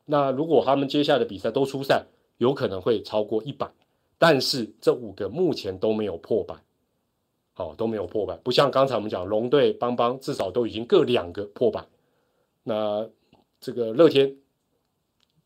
[0.05, 2.07] 那如果他们接下来的比赛都出赛，
[2.39, 3.71] 有可能会超过一百。
[4.17, 6.55] 但是这五个目前都没有破百，
[7.53, 11.85] 好，都没有破百，不像刚才我们讲龙队、邦邦至少都已经各两个破百。
[12.63, 13.07] 那
[13.59, 14.37] 这个乐天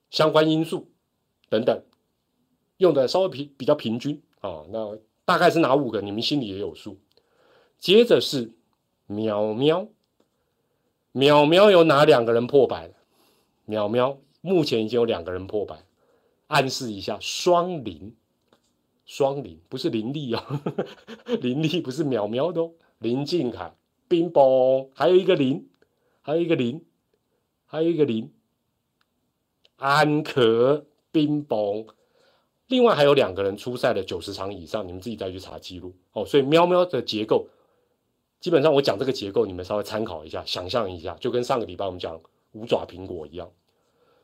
[0.10, 0.90] 相关因素
[1.50, 1.84] 等等。
[2.78, 6.00] 用的稍微平比较平均啊，那大概是哪五个？
[6.00, 6.98] 你们心里也有数。
[7.80, 8.54] 接着是
[9.08, 9.88] 喵喵，
[11.12, 12.94] 喵喵有哪两个人破百了？
[13.66, 15.84] 喵喵目前已经有两个人破百，
[16.46, 18.16] 暗示一下双零，
[19.08, 20.44] 双林不是林立哦，
[21.42, 23.74] 林立不是喵喵的哦，林敬凯，
[24.10, 25.68] 冰崩，还有一个林，
[26.22, 26.84] 还有一个林，
[27.66, 28.32] 还有一个林，
[29.78, 31.88] 安可冰崩。
[32.68, 36.26] 另外还有两个人出赛了九十场以上，你们自己再去查记录哦。
[36.26, 37.48] 所以喵喵的结构，
[38.42, 42.20] 基本上我讲这个结构，你们稍微参考一下，想象一下，就跟上个礼拜我们讲
[42.52, 43.50] 五爪苹果一样，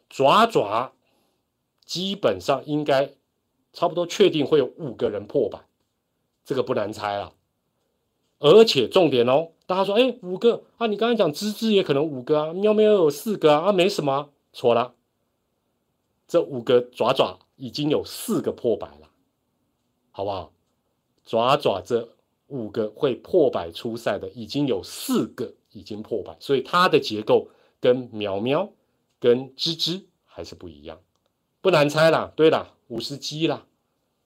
[0.10, 0.92] 爪爪
[1.86, 3.12] 基本上应该
[3.74, 5.60] 差不多确定会有五个人破百，
[6.46, 7.34] 这个不难猜了。
[8.40, 14.94] 而且重点哦，大家说哎五个啊，你刚才讲芝芝也可能五个啊，喵喵有四个啊，啊没什么，错了，
[16.28, 17.40] 这五个爪爪。
[17.56, 19.08] 已经有四个破百了，
[20.12, 20.52] 好不好？
[21.24, 22.10] 爪爪这
[22.48, 27.48] 五个会破百出赛的，已经有四个已经破百，所以它的结构
[27.80, 28.70] 跟苗苗、
[29.20, 31.00] 跟芝芝还是不一样，
[31.62, 32.34] 不难猜啦。
[32.36, 33.66] 对啦，五十鸡啦，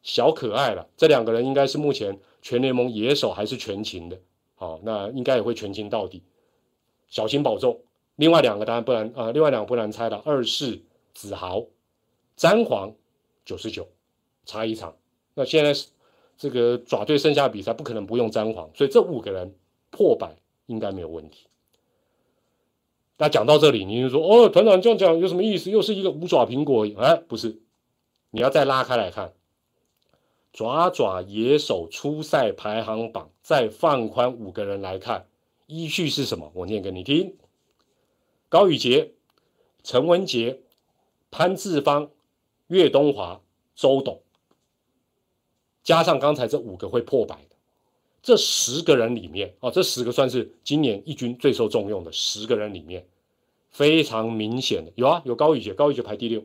[0.01, 0.87] 小可爱了。
[0.97, 4.19] 这两个人应该是目前全联盟野手还是全勤的，
[4.55, 6.23] 好，那应该也会全勤到底，
[7.07, 7.79] 小心保重。
[8.15, 10.81] 另外两个当然不难啊，另外两个不难猜了，二是
[11.13, 11.65] 子豪、
[12.35, 12.93] 詹皇。
[13.45, 13.87] 九十九，
[14.45, 14.93] 差一场。
[15.33, 15.87] 那现在是
[16.37, 19.55] 这个爪队剩下比赛不可能不用詹皇，所以这五个人
[19.89, 21.47] 破百应该没有问题。
[23.17, 25.71] 那讲到这里，你就说哦，团长这样讲有什么意思？
[25.71, 26.85] 又是一个五爪苹果？
[27.01, 27.57] 哎，不是，
[28.29, 29.33] 你要再拉开来看，
[30.51, 35.27] 爪爪野手初赛排行榜，再放宽五个人来看，
[35.65, 36.51] 依序是什么？
[36.53, 37.37] 我念给你听：
[38.49, 39.13] 高宇杰、
[39.83, 40.61] 陈文杰、
[41.31, 42.09] 潘志芳、
[42.67, 43.41] 岳东华、
[43.75, 44.21] 周董，
[45.83, 47.55] 加上刚才这五个会破百的，
[48.21, 53.07] 这十个人里面啊，这十个算是今年一军最受重用的十个人里面，
[53.69, 56.43] 非常明显的有啊，有高宇杰，高宇杰排第六。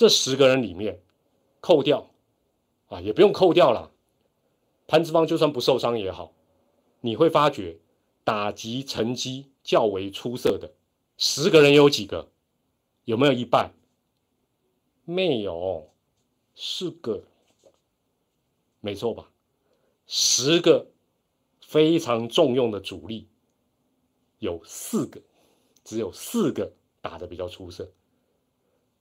[0.00, 1.02] 这十个人里面，
[1.60, 2.10] 扣掉，
[2.86, 3.92] 啊，也不用扣掉了。
[4.86, 6.32] 潘志芳就算不受伤也好，
[7.02, 7.78] 你会发觉
[8.24, 10.72] 打击成绩较为出色的
[11.18, 12.30] 十个人有几个？
[13.04, 13.74] 有没有一半？
[15.04, 15.90] 没有，
[16.54, 17.22] 四个，
[18.80, 19.30] 没错吧？
[20.06, 20.90] 十个
[21.60, 23.28] 非常重用的主力，
[24.38, 25.20] 有四个，
[25.84, 27.86] 只有四个打的比较出色。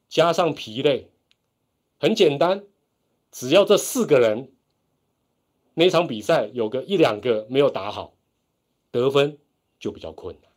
[0.09, 1.07] 加上疲累，
[1.99, 2.63] 很简单，
[3.31, 4.51] 只要这四个人
[5.75, 8.13] 那场比赛有个一两个没有打好，
[8.91, 9.37] 得分
[9.79, 10.51] 就比较困难，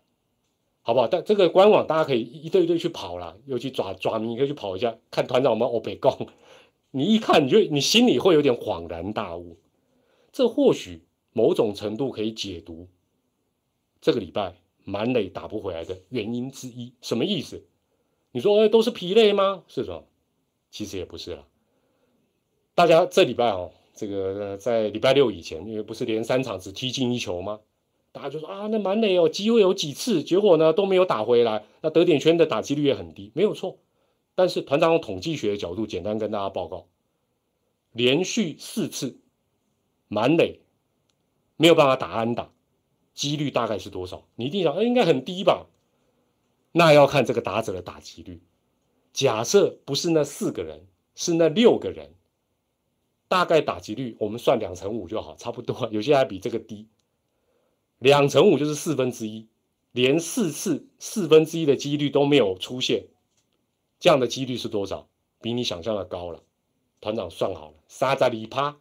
[0.80, 1.06] 好不好？
[1.06, 6.28] 但这个官网大家可以一对一对去跑了，尤其抓抓迷可以去跑一下，看团长我们欧北贡，
[6.90, 9.58] 你一看你就你心里会有点恍然大悟，
[10.32, 11.02] 这或许
[11.34, 12.88] 某种程度可以解读
[14.00, 17.62] 这个礼拜满垒打不回来的原因之一，什么意思？
[18.33, 19.62] 你说，哎，都是疲累吗？
[19.68, 20.05] 是什么？
[20.71, 21.47] 其实也不是了。
[22.75, 27.61] 大家这礼拜哦，这个在礼拜六以前，因为不是连三场只踢进一球吗？
[28.11, 31.64] 大家就说啊，那蛮累哦，机会有几次，结果呢都没有打回来。
[31.83, 33.79] 那得点圈的打击率也很低，没有错。
[34.35, 36.87] 但是团长用统计学的角度，简单跟大家报告，
[37.92, 39.18] 连续四次
[40.09, 40.61] 满垒
[41.59, 42.51] 没有办法打安打，
[43.12, 44.27] 几率大概是多少？
[44.37, 45.66] 你一定想，哎，应该很低吧？
[46.72, 48.42] 那要看这个打者的打击率。
[49.12, 52.14] 假设不是那四个人，是那六个人，
[53.28, 55.88] 大概打击率我们算两成五就好，差不多。
[55.92, 56.88] 有些还比这个低，
[57.98, 59.48] 两成五就是四分之一，
[59.92, 63.06] 连四次四分之一的几率都没有出现，
[64.00, 65.08] 这样的几率是多少？
[65.42, 66.42] 比你想象的高了。
[67.00, 68.78] 团长算好了，三十二趴，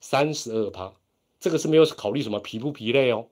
[0.00, 0.94] 三十二趴，
[1.40, 3.26] 这个是没有考虑什么疲不疲累哦。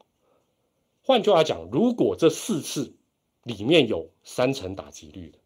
[1.02, 2.92] 换句话讲，如果这四次，
[3.44, 5.38] 里面有三成打击率的，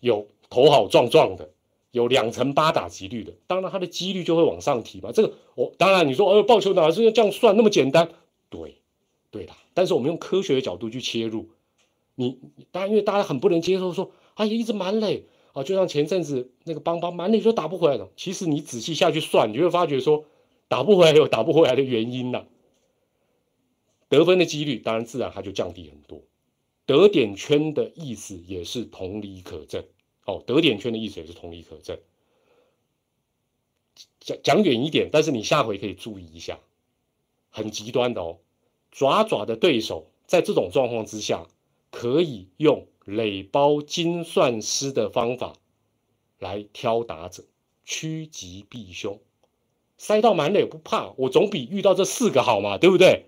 [0.00, 1.50] 有头好壮壮的，
[1.90, 5.12] 有两成八打击率的，当然它的几率就会往上提嘛。
[5.12, 8.10] 这个我当然你说，呃，报球哪是这样算那么简单？
[8.48, 8.76] 对，
[9.30, 9.52] 对的。
[9.74, 11.48] 但是我们用科学的角度去切入，
[12.14, 12.38] 你
[12.70, 18.08] 当然因为大家很不能接受说，哎呀，一直满垒啊，就像前阵子那个邦邦满垒都打不回来的。
[18.16, 20.24] 其实你仔细下去算，你就会发觉说，
[20.68, 22.44] 打不回来有打不回来的原因呐。
[24.08, 26.20] 得分的几率当然自然它就降低很多。
[26.86, 29.84] 得点圈的意思也是同理可证
[30.26, 31.98] 哦，得点圈的意思也是同理可证。
[34.20, 36.60] 讲讲远一点，但是你下回可以注意一下，
[37.50, 38.38] 很极端的哦。
[38.90, 41.46] 爪爪的对手在这种状况之下，
[41.90, 45.54] 可以用垒包精算师的方法
[46.38, 47.44] 来挑打者，
[47.84, 49.20] 趋吉避凶，
[49.96, 53.24] 塞到满垒不怕，我总比遇到这四个好嘛，对不对？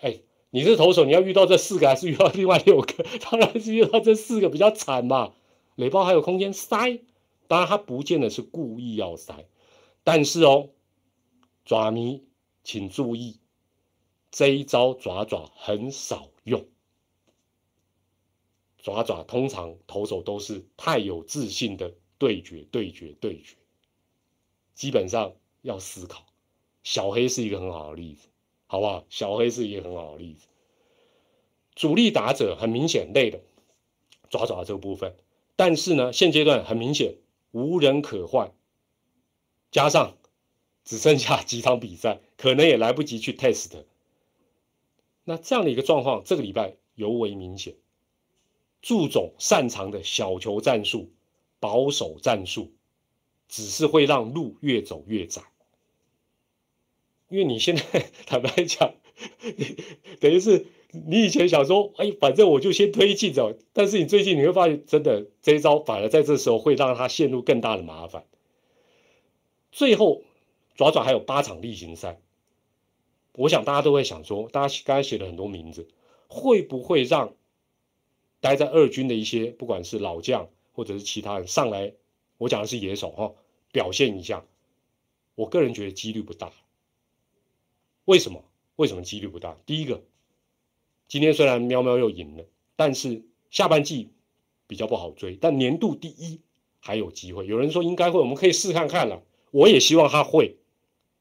[0.00, 0.20] 哎。
[0.54, 3.02] 你是投手，你要遇到这四个还是遇到另外六个？
[3.30, 5.32] 当然是遇到这四个比较惨嘛。
[5.76, 7.00] 垒包还有空间塞，
[7.48, 9.46] 当然他不见得是故意要塞，
[10.04, 10.68] 但是哦，
[11.64, 12.22] 爪迷
[12.62, 13.38] 请注意，
[14.30, 16.66] 这一招爪爪很少用。
[18.76, 23.56] 爪爪通常投手都是太有自信的对决，对决，对决，
[24.74, 26.26] 基本上要思考。
[26.82, 28.28] 小黑是一个很好的例子。
[28.72, 29.04] 好不好？
[29.10, 30.46] 小黑是一个很好的例子。
[31.74, 33.38] 主力打者很明显累了，
[34.30, 35.14] 爪爪这个部分，
[35.56, 37.16] 但是呢，现阶段很明显
[37.50, 38.50] 无人可换，
[39.70, 40.16] 加上
[40.86, 43.84] 只剩下几场比赛，可能也来不及去 test。
[45.24, 47.74] 那这样的一个状况，这个礼拜尤为明显。
[48.80, 51.10] 祝总擅长的小球战术、
[51.60, 52.72] 保守战术，
[53.48, 55.42] 只是会让路越走越窄。
[57.32, 57.82] 因为你现在
[58.26, 58.92] 坦白讲，
[60.20, 68.26] 等于是你以前想说，哎，反正我就先推进走，但是你最近你会发现，真的这一招反而在这时候会让他陷入更大的麻烦。
[69.70, 70.22] 最后，
[70.76, 72.20] 爪爪还有八场例行赛，
[73.32, 75.88] 我想大家都会想说，大家刚才写了很多名字，
[76.28, 77.32] 会不会让
[78.40, 81.94] 待在二军的一些不管是老将或者是其他人上来？
[82.36, 83.32] 我讲的是野手哈，
[83.72, 84.44] 表现一下。
[85.34, 86.52] 我个人觉得几率不大。
[88.04, 88.44] 为什么？
[88.76, 89.56] 为什么几率不大？
[89.66, 90.02] 第一个，
[91.06, 92.44] 今天虽然喵喵又赢了，
[92.74, 94.10] 但是下半季
[94.66, 95.36] 比较不好追。
[95.36, 96.40] 但年度第一，
[96.80, 97.46] 还有机会。
[97.46, 99.22] 有人说应该会，我们可以试看看了。
[99.50, 100.56] 我也希望他会，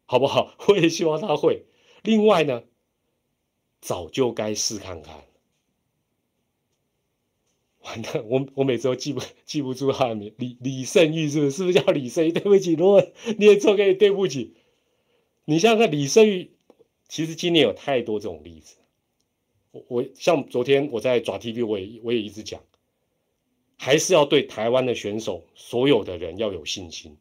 [0.05, 0.55] 好不好？
[0.69, 1.65] 我也希望他会。
[2.03, 2.63] 另外呢，
[3.81, 5.25] 早就该试看看。
[7.81, 11.51] 完蛋，我我每次都记不记不住他的名，李李胜玉是不是？
[11.51, 12.31] 是不是叫李胜玉？
[12.31, 13.05] 对不起，如果
[13.37, 14.55] 念错，可以对不起。
[15.45, 16.51] 你想想看，李胜玉，
[17.11, 18.77] 其实今年有太多这种例子。
[19.71, 22.63] 我我像昨天我在爪 TV，我也我也一直讲，
[23.77, 27.17] 还是要对台湾的选手，所有的人要有信心。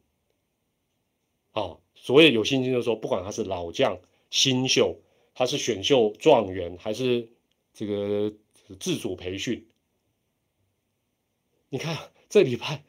[1.51, 4.97] 啊，所谓有信心，就是说，不管他是老将、新秀，
[5.33, 7.27] 他是选秀状元，还是
[7.73, 8.33] 这个
[8.79, 9.67] 自主培训。
[11.67, 11.97] 你看
[12.29, 12.85] 这礼拜，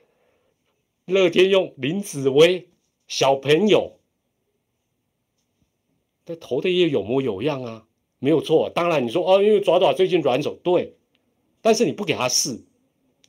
[1.07, 2.69] 乐天用林子威
[3.09, 3.99] 小朋友，
[6.25, 7.87] 但投的也有模有样啊，
[8.19, 8.71] 没有错。
[8.71, 10.95] 当然你说哦，因为爪爪最近软手，对，
[11.61, 12.65] 但是你不给他试，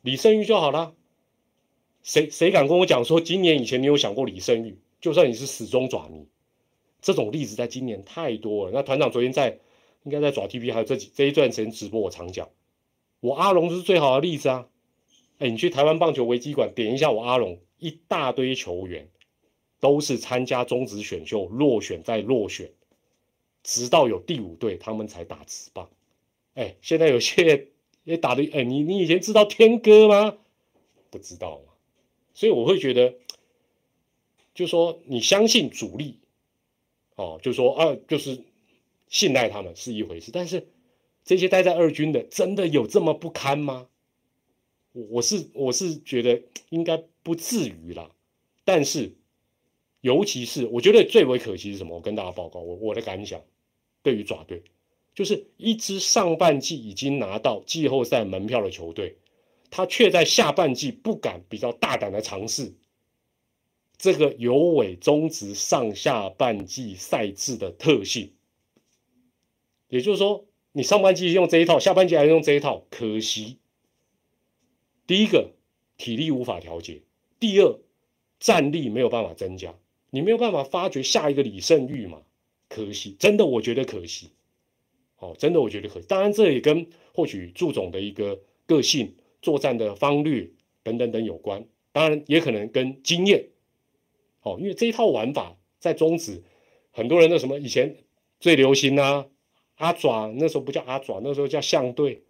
[0.02, 0.94] 李胜玉就好了。
[2.04, 4.78] 谁谁敢跟我讲说，今年以前你有想过李胜玉？
[5.00, 6.28] 就算你是死忠爪迷，
[7.02, 8.72] 这种例子在今年太多了。
[8.74, 9.60] 那团长昨天在
[10.04, 12.50] 应该在爪 TV 还有这几这一段时间直播，我常讲，
[13.20, 14.68] 我阿龙就是最好的例子啊。
[15.40, 19.10] 哎，你去台湾棒球维基馆点一下我阿龙，一大堆球员
[19.80, 22.72] 都是参加中职选秀落选再落选，
[23.64, 25.90] 直到有第五队他们才打直棒。
[26.54, 27.70] 哎，现在有些
[28.04, 30.38] 也打的，哎，你你以前知道天哥吗？
[31.10, 31.74] 不知道嘛？
[32.34, 33.16] 所以我会觉得，
[34.54, 36.20] 就说你相信主力，
[37.16, 38.44] 哦，就说啊，就是
[39.08, 40.68] 信赖他们是一回事，但是
[41.24, 43.88] 这些待在二军的，真的有这么不堪吗？
[44.92, 48.12] 我我是我是觉得应该不至于啦，
[48.64, 49.14] 但是
[50.02, 51.96] 尤其是我觉得最为可惜是什么？
[51.96, 53.42] 我跟大家报告我我的感想，
[54.04, 54.62] 对于爪队，
[55.16, 59.18] 就是一支上半季已经拿到季后赛门票的球队，
[59.72, 62.76] 他却在下半季不敢比较大胆的尝试
[63.98, 68.34] 这个有尾中职上下半季赛制的特性，
[69.88, 73.60] 也就是说，你上半季用这一套，下半季还用这一套，可惜。
[75.08, 75.52] 第一个
[75.96, 77.02] 体力无法调节，
[77.40, 77.80] 第二
[78.40, 79.74] 战力没有办法增加，
[80.10, 82.22] 你没有办法发掘下一个李胜玉嘛？
[82.74, 84.32] 可惜，真的我觉得可惜。
[85.20, 86.08] 哦，真的我觉得可惜。
[86.08, 90.50] 当然，这也跟或许祝总的一个个性、作战的方略
[90.82, 91.66] 等等等有关。
[91.92, 93.50] 当然，也可能跟经验。
[94.42, 96.44] 哦，因为这一套玩法在中止，
[96.92, 97.98] 很多人的什么以前
[98.40, 99.28] 最流行啊，
[99.76, 102.24] 阿爪那时候不叫阿爪，那时候叫象队，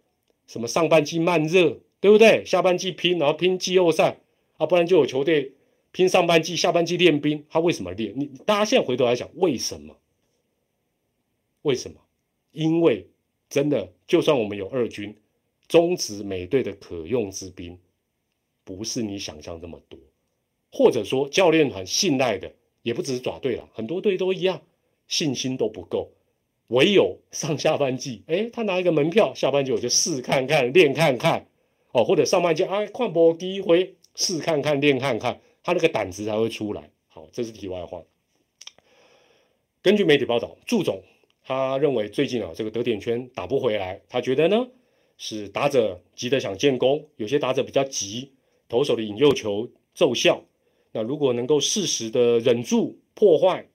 [0.46, 1.80] 什么上半季慢热。
[2.04, 2.44] 对不对？
[2.44, 4.18] 下半季拼，然后拼季后赛
[4.58, 5.54] 啊，不然就有球队
[5.90, 7.42] 拼上半季、下半季练兵。
[7.48, 8.12] 他为什么练？
[8.14, 9.96] 你大家现在回头来想，为什么？
[11.64, 12.00] 为什么？
[12.52, 13.06] 因为
[13.48, 15.16] 真的，就算我们有二军，
[15.66, 17.78] 中职美队的可用之兵，
[18.64, 19.98] 不是你想象这么多。
[20.70, 22.52] 或者说，教练团信赖的
[22.82, 24.60] 也不只是爪队了，很多队都一样，
[25.08, 26.10] 信心都不够。
[26.68, 31.46] 唯有上下半季，哎，他拿一个门票，下半季我就试看看、练看看。
[31.92, 36.90] 哦，或者上半季啊，换波第一回试看看练看看，他那个胆子才会出来。
[37.08, 38.02] 好，这是题外话。
[39.80, 41.02] 根据媒体报道，祝总
[41.44, 44.66] 他认为最近啊，这个得点圈打不回来，他觉得呢
[45.18, 48.32] 是打者急得想建功，有些打者比较急，
[48.68, 50.42] 投手的引诱球奏效。
[50.92, 53.66] 那如果能够适时的忍住破坏，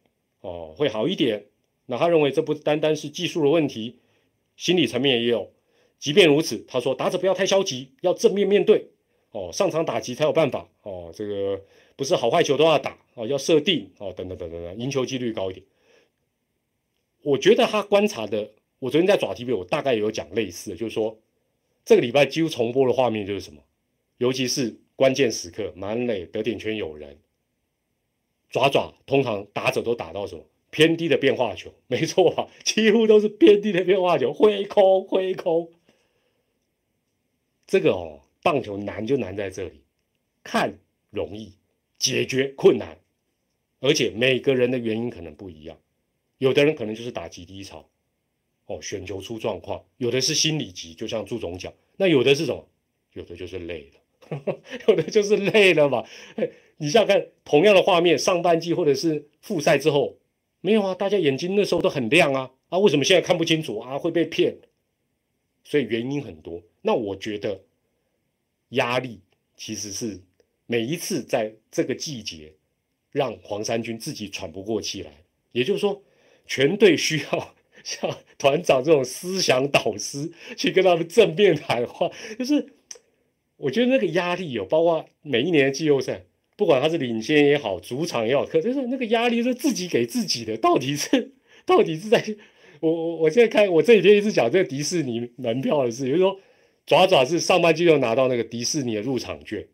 [0.42, 1.46] 哦，会好一点。
[1.86, 4.00] 那他认为这不单单是技术的问题，
[4.56, 5.52] 心理层面也有。
[6.00, 8.88] 即便如此，他说打者不要太消极，要正面面对
[9.32, 11.12] 哦，上场打击才有办法哦。
[11.14, 11.62] 这个
[11.96, 15.66] 不是好坏球都要打哦，要设定哦，等等等等等，赢球几率高一点。
[17.22, 21.18] 我觉得他观察的，我昨天在爪 TV 我大概有讲类似的，就是说
[21.86, 23.62] 这个礼拜几乎重播的画面就是什么，
[24.18, 27.18] 尤其是关键时刻满垒得点圈有人，
[28.50, 32.48] 爪爪通常打者都打到什么偏低的变化球，没错吧？
[32.64, 35.72] 几乎都是偏低的变化球，挥空挥空。
[37.66, 39.82] 这个哦，棒球难就难在这里，
[40.44, 41.54] 看容易，
[41.98, 42.98] 解决困难，
[43.80, 45.78] 而且每个人的原因可能不一样，
[46.40, 47.88] 有的人可能就是打击低潮，
[48.66, 52.68] 哦，选球出状况，有的是心理急，就像朱总讲，那有的是什么？
[53.14, 56.06] 有的就是累了， 有的就是累了嘛。
[56.78, 60.18] 你想看同样的画面，上半季或者是复赛之后，
[60.62, 63.98] 没有啊，大家眼睛那时候都很亮啊，啊，为什么现在看不清楚啊？
[63.98, 64.58] 会被骗，
[65.64, 66.62] 所以原因很多。
[66.82, 67.62] 那我觉得
[68.70, 69.20] 压力
[69.58, 70.22] 其实是
[70.68, 72.54] 每一次在这个季节
[73.12, 75.12] 让黄山军自己喘不过气来，
[75.52, 76.02] 也就是说，
[76.50, 82.74] 全队需要 像团长这种思想导师去跟他们正面谈话，就是
[83.56, 86.26] 我觉得那个压力有，包括每一年的季后赛，
[86.58, 91.34] 不管他是领先也好，主场也好，可是那个压力是自己给自己的，到底是
[91.66, 92.22] 到底是在，
[92.80, 96.40] 我我我现在看，我这几天一直讲这个迪士尼门票的事，就是说
[96.86, 99.68] 爪爪是上半季就拿到那个迪士尼的入场券，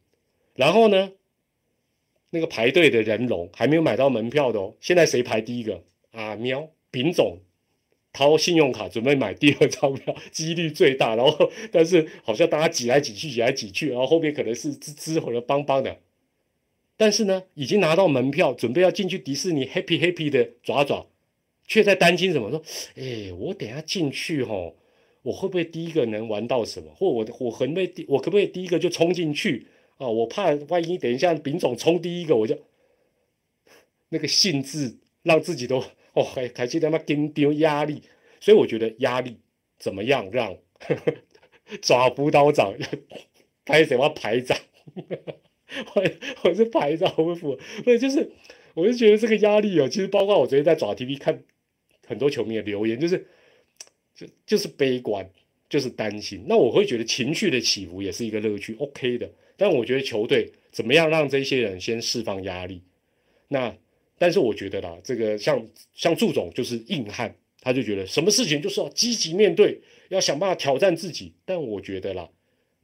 [0.53, 1.11] 然后呢，
[2.30, 5.84] 那个排队的人龙还没有买到门票的哦，现在谁排第一个？
[6.16, 7.39] 啊喵，丙总。
[8.18, 11.18] 掏信用卡准备买第二张票，几率最大。
[11.18, 15.97] 然后，但是好像大家挤来挤去，挤来挤去，然后后面可能是支支或者邦邦的。
[16.95, 21.07] 但是呢，已经拿到门票，准备要进去迪士尼 happy happy 的爪爪，
[21.68, 22.49] 却在担心什么？
[22.49, 22.63] 说，
[22.95, 24.78] 哎，我等下进去吼，
[25.22, 26.89] 我会不会第一个能玩到什么？
[26.95, 30.07] 或我我可不可以第我可不可以第一个就冲进去啊？
[30.07, 32.57] 我怕万一等一下丙总冲第一个，我就
[34.07, 35.84] 那个兴致让自己都。
[36.16, 36.97] 哦，还还记得吗？
[37.05, 38.01] 跟丢压力，
[38.39, 39.38] 所以我觉得压力
[39.78, 40.57] 怎么样让
[41.82, 42.74] 抓辅导长
[43.66, 44.57] 开始要排长，
[44.95, 46.03] 我
[46.43, 48.32] 我是排长，我服，所以就是
[48.74, 51.43] 我就觉得这个压力哦，其实包括我昨天在爪 TV 看
[52.07, 53.28] 很多球迷的留言，就是
[54.16, 55.30] 就就是悲观，
[55.68, 56.45] 就是担心。
[56.47, 59.30] 那我会觉得情绪的起伏也是一个乐趣，OK 的。
[59.57, 62.82] 但我觉得球队怎么样让这些人先释放压力，
[63.49, 63.76] 那。
[64.18, 71.34] 但是我觉得啦，这个像像祝总就是硬汉，他就觉得什么事情就是要积极面对，要想办法挑战自己。
[71.43, 72.30] 但我觉得啦，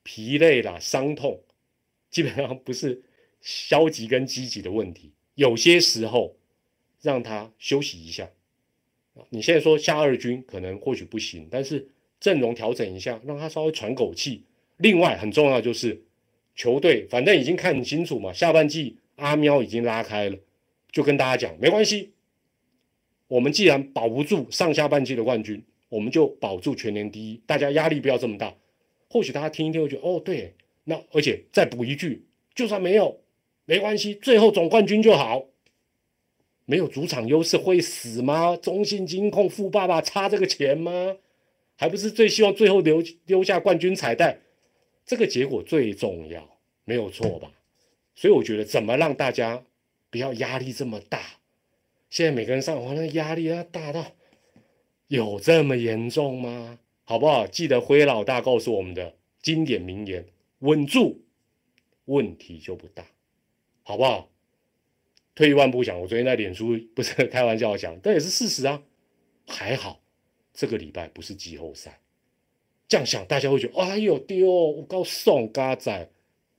[0.03, 1.41] 疲累啦、伤痛，
[2.09, 3.01] 基本上不是
[3.39, 5.11] 消极跟积极的问题。
[5.35, 6.35] 有些时候
[7.01, 8.29] 让他休息一下。
[9.29, 11.87] 你现在说下二军可能或许不行，但是
[12.19, 14.43] 阵容调整一下，让他稍微喘口气。
[14.77, 16.01] 另外很重要就是
[16.55, 20.37] 球队反正已经看清楚嘛，下半季阿喵已经拉开了。
[20.91, 22.11] 就跟大家讲，没关系。
[23.27, 27.41] 我们既然保不住上下半季的冠军，我们就保住全年第一。
[27.45, 28.53] 大家压力不要这么大。
[29.09, 33.21] 或许大家听一听会觉得，哦，对，那而且再补一句，就算没有，
[33.65, 35.45] 没关系，最后总冠军就好。
[36.65, 38.57] 没有主场优势会死吗？
[38.57, 41.15] 中信金控富爸爸差这个钱吗？
[41.77, 44.37] 还不是最希望最后留留下冠军彩带，
[45.05, 47.49] 这个结果最重要，没有错吧？
[48.13, 49.63] 所以我觉得，怎么让大家。
[50.11, 51.39] 不要压力这么大，
[52.09, 54.11] 现在每个人上网那压力要大到
[55.07, 56.77] 有这么严重吗？
[57.05, 57.47] 好不好？
[57.47, 60.27] 记得辉老大告诉我们的经典名言：
[60.59, 61.21] 稳住，
[62.05, 63.05] 问题就不大，
[63.83, 64.29] 好不好？
[65.33, 68.83] 退一万步讲，我昨天在脸书不是开玩笑讲，但也是事实啊。
[69.47, 70.01] 还好
[70.53, 72.01] 这个礼拜不是季后赛，
[72.87, 76.09] 这样想大家会觉得哎呦丢，我告送嘎仔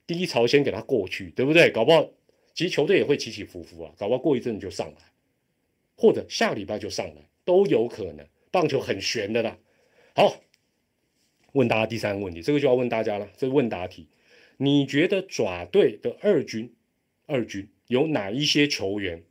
[0.07, 1.69] 第一潮先给他过去，对不对？
[1.71, 2.09] 搞不好。
[2.53, 5.01] 其实球队也会起起伏伏啊，搞不好过一阵就上来，
[5.95, 8.25] 或者下礼拜就上来都有可能。
[8.51, 9.57] 棒球很悬的啦。
[10.13, 10.39] 好，
[11.53, 14.07] 问大家第三个问题，这个就要问大家了，这是问答题。
[14.57, 16.71] 你觉得爪队的二军，
[17.25, 19.23] 二军有哪一些球员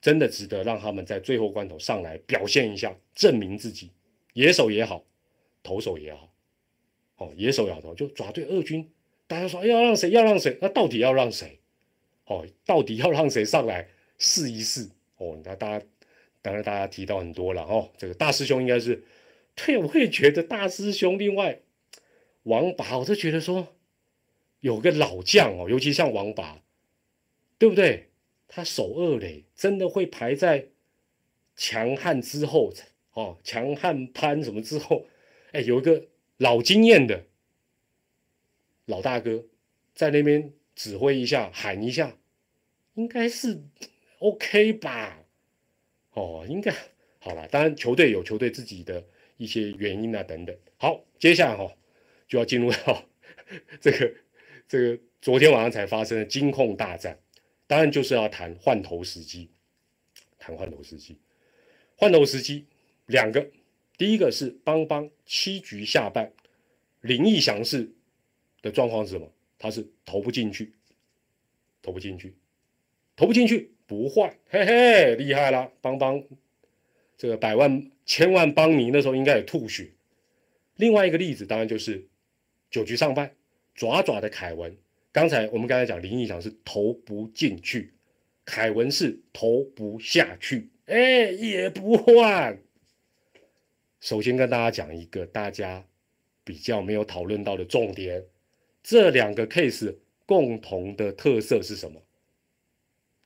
[0.00, 3.90] 真的值得让他们在最后关头上来表现一下，证明自己？
[4.32, 5.04] 野手也好，
[5.62, 6.32] 投手也好，
[7.18, 8.90] 哦，野手也好，就爪队二军，
[9.26, 10.08] 大家说要让谁？
[10.08, 10.56] 要让谁？
[10.62, 11.60] 那到底要让谁？
[12.26, 13.86] 哦，到底要让谁上来
[14.18, 14.88] 试一试？
[15.18, 15.86] 哦，那大家
[16.40, 17.90] 当然大家提到很多了哦。
[17.98, 19.04] 这个大师兄应该是，
[19.54, 21.18] 对，我也觉得大师兄。
[21.18, 21.60] 另外，
[22.44, 23.76] 王拔，我就觉得说
[24.60, 26.62] 有个老将哦，尤其像王拔，
[27.58, 28.08] 对不对？
[28.48, 30.68] 他守二垒真的会排在
[31.56, 32.72] 强悍之后
[33.12, 35.06] 哦，强悍潘什么之后？
[35.52, 36.06] 哎，有一个
[36.38, 37.26] 老经验的
[38.86, 39.44] 老大哥
[39.94, 40.52] 在那边。
[40.74, 42.16] 指挥一下，喊一下，
[42.94, 43.62] 应该是
[44.18, 45.24] OK 吧？
[46.12, 46.74] 哦，应该
[47.18, 47.46] 好了。
[47.48, 49.04] 当然，球队有球队自己的
[49.36, 50.56] 一些原因啊，等等。
[50.76, 51.72] 好，接下来哈
[52.28, 53.04] 就要进入到
[53.80, 54.14] 这个
[54.68, 57.18] 这个昨天晚上才发生的金控大战，
[57.66, 59.50] 当然就是要谈换头时机，
[60.38, 61.18] 谈换头时机，
[61.96, 62.66] 换头时机
[63.06, 63.50] 两个，
[63.96, 66.32] 第一个是邦邦七局下半
[67.00, 67.90] 林毅祥式
[68.62, 69.30] 的状况是什么？
[69.58, 70.74] 他是投不进去，
[71.82, 72.34] 投不进去，
[73.16, 76.22] 投不进去不换，嘿嘿，厉害了，邦邦，
[77.16, 79.90] 这个百万千万邦迷那时候应该有吐血。
[80.76, 82.06] 另外一个例子当然就是
[82.70, 83.34] 九局上半，
[83.74, 84.76] 爪爪的凯文，
[85.12, 87.94] 刚才我们刚才讲林毅翔是投不进去，
[88.44, 92.58] 凯文是投不下去，哎，也不换。
[94.00, 95.86] 首先跟大家讲一个大家
[96.42, 98.24] 比较没有讨论到的重点。
[98.84, 102.00] 这两个 case 共同的特色是什么？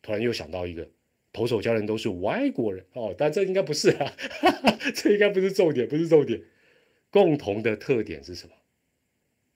[0.00, 0.88] 突然又想到一个，
[1.32, 4.16] 投手教练都是外国人哦，但这应该不是啊，
[4.94, 6.40] 这应该不是重点，不是重点。
[7.10, 8.54] 共同的特点是什么？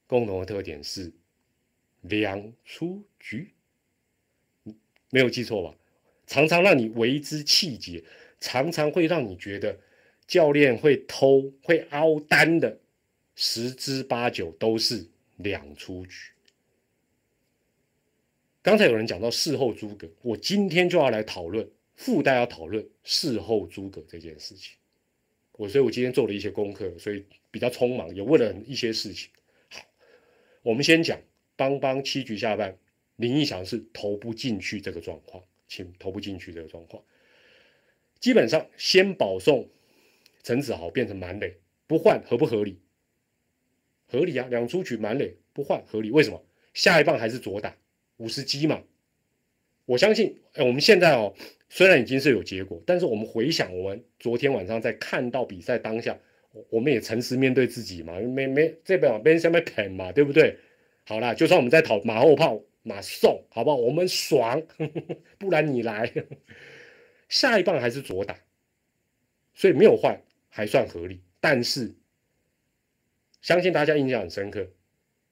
[0.06, 1.12] 共同的特点是
[2.00, 3.52] 两出局，
[5.10, 5.74] 没有记错吧？
[6.26, 8.02] 常常让你为之气结，
[8.40, 9.78] 常常会让你觉得
[10.26, 12.80] 教练会偷、会凹单的，
[13.36, 15.06] 十之八九都是
[15.42, 16.32] 两出局。
[18.62, 24.76] 刚才有人讲到事后诸葛，我今天就要来讨论，附带要讨论事后诸葛这件事情。
[25.52, 29.30] 我所以，我今天做了一些功课，所以比较匆忙，也问了一些事情。
[29.68, 29.84] 好，
[30.62, 31.20] 我们先讲
[31.56, 32.76] 邦邦七局下半，
[33.16, 37.02] 林义祥是投不进去这个状况，请投不进去这个状况。
[38.18, 39.68] 基本上先保送
[40.42, 42.78] 陈子豪变成满垒，不换合不合理？
[44.12, 46.10] 合理啊，两出局满垒不换合理？
[46.10, 46.44] 为什么？
[46.74, 47.74] 下一棒还是左打。
[48.18, 48.82] 五十击嘛，
[49.86, 51.32] 我相信，哎，我们现在哦，
[51.70, 56.16] 虽然已经是有结果，但是我们回想我们昨天晚上在看到比赛当下，
[56.68, 60.56] 我们也诚实面对自己嘛，没没这边边下面啃嘛，对不对？
[61.04, 63.76] 好啦，就算我们在讨马后炮，马送，好不好？
[63.76, 64.62] 我们爽，
[65.38, 66.12] 不然你来，
[67.28, 68.36] 下一棒还是左打，
[69.54, 71.92] 所以没有换还算合理，但是
[73.42, 74.66] 相信大家印象很深刻，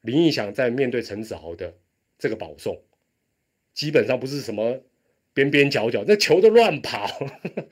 [0.03, 1.75] 林义祥在面对陈子豪的。
[2.19, 2.83] 这个保送
[3.73, 4.83] 基本上不是什么
[5.33, 7.09] 边边角角，那球都乱跑，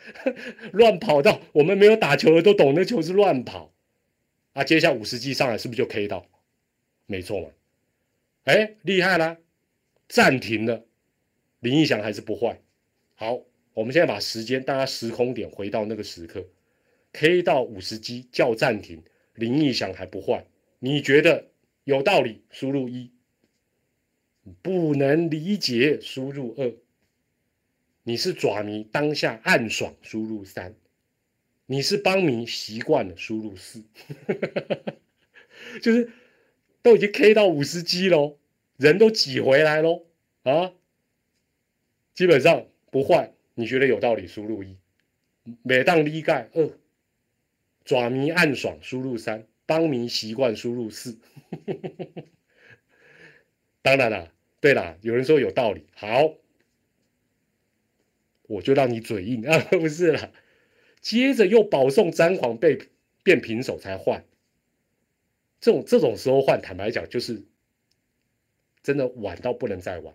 [0.73, 3.75] 乱跑到我们没有打球的都懂，那球是乱跑
[4.55, 4.65] 啊！
[4.65, 6.27] 接下五十级上来是不是就 K 到？
[7.05, 7.51] 没错嘛！
[8.45, 9.37] 哎，厉害啦！
[10.09, 10.87] 暂停了，
[11.61, 12.59] 林义祥还是不坏。
[13.17, 13.43] 好，
[13.75, 16.43] 我们现在把时间大家时空点回到那个时刻
[17.13, 19.03] ，K 到五十级叫暂停，
[19.39, 20.45] 林义祥还不换，
[20.81, 21.47] 你觉得
[21.85, 22.43] 有道理？
[22.51, 23.13] 输入一。
[24.63, 26.75] 不能理解，输入二。
[28.03, 30.75] 你是爪迷，当下暗爽，输入三。
[31.67, 33.85] 你是帮迷，习惯了，输入四。
[35.83, 36.11] 就是
[36.83, 38.39] 都已经 K 到五十 G 喽，
[38.77, 40.07] 人都挤回来喽
[40.43, 40.73] 啊！
[42.15, 44.27] 基本上不换，你觉得有道理？
[44.27, 44.77] 输入一。
[45.63, 46.71] 每当离盖二，
[47.89, 49.47] 爪迷暗爽，输入三。
[49.65, 51.19] 帮迷习惯，输入四。
[53.81, 54.31] 当然了。
[54.61, 56.35] 对啦，有人说有道理，好，
[58.43, 60.31] 我就让你嘴硬啊， 不是啦。
[61.01, 62.79] 接着又保送詹皇被
[63.23, 64.23] 变平手才换，
[65.59, 67.43] 这种这种时候换，坦白讲就是
[68.83, 70.15] 真的晚到不能再晚。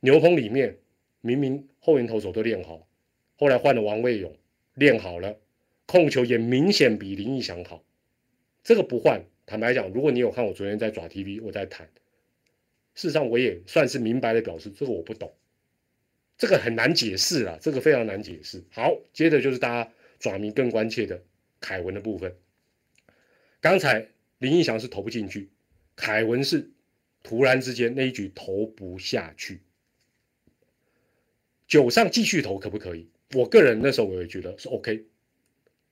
[0.00, 0.76] 牛棚里面
[1.22, 2.86] 明明后援投手都练好，
[3.38, 4.36] 后来换了王卫勇
[4.74, 5.38] 练好了，
[5.88, 7.82] 控球也明显比林毅祥好，
[8.62, 11.88] 这个不换，坦白讲，如果你有看我昨天在抓 TV，我在谈。
[12.94, 15.32] 事实上，我也算是明白的表示，这个我不懂，
[16.36, 18.62] 这个很难解释啊，这个非常难解释。
[18.70, 21.22] 好，接着就是大家爪迷更关切的
[21.58, 22.36] 凯文的部分。
[23.62, 25.48] 刚才林义祥是投不进去，
[25.96, 26.70] 凯文是
[27.22, 29.62] 突然之间那一局投不下去，
[31.66, 33.08] 九上继续投可不可以？
[33.32, 35.04] 我个人那时候我也觉得是 OK，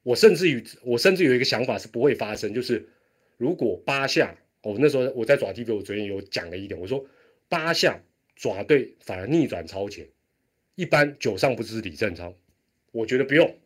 [0.07, 2.89] 我甚至于我甚至有一个想法是不会发生，就是
[3.37, 4.39] 如果八下。
[4.63, 7.05] 我那时候我在爪 TV，我昨天有讲了一点，我说
[7.49, 8.01] 八下
[8.35, 10.09] 爪队反而逆转超前，
[10.75, 12.35] 一般九上不知李正昌，
[12.91, 13.57] 我觉得不用，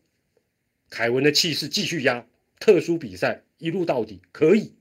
[0.91, 2.26] 凯文的气势继续压，
[2.59, 4.74] 特殊比赛一路到底可以，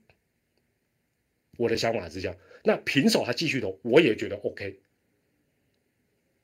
[1.56, 4.78] 我的想法是这样，那平手他继续投，我也觉得 OK，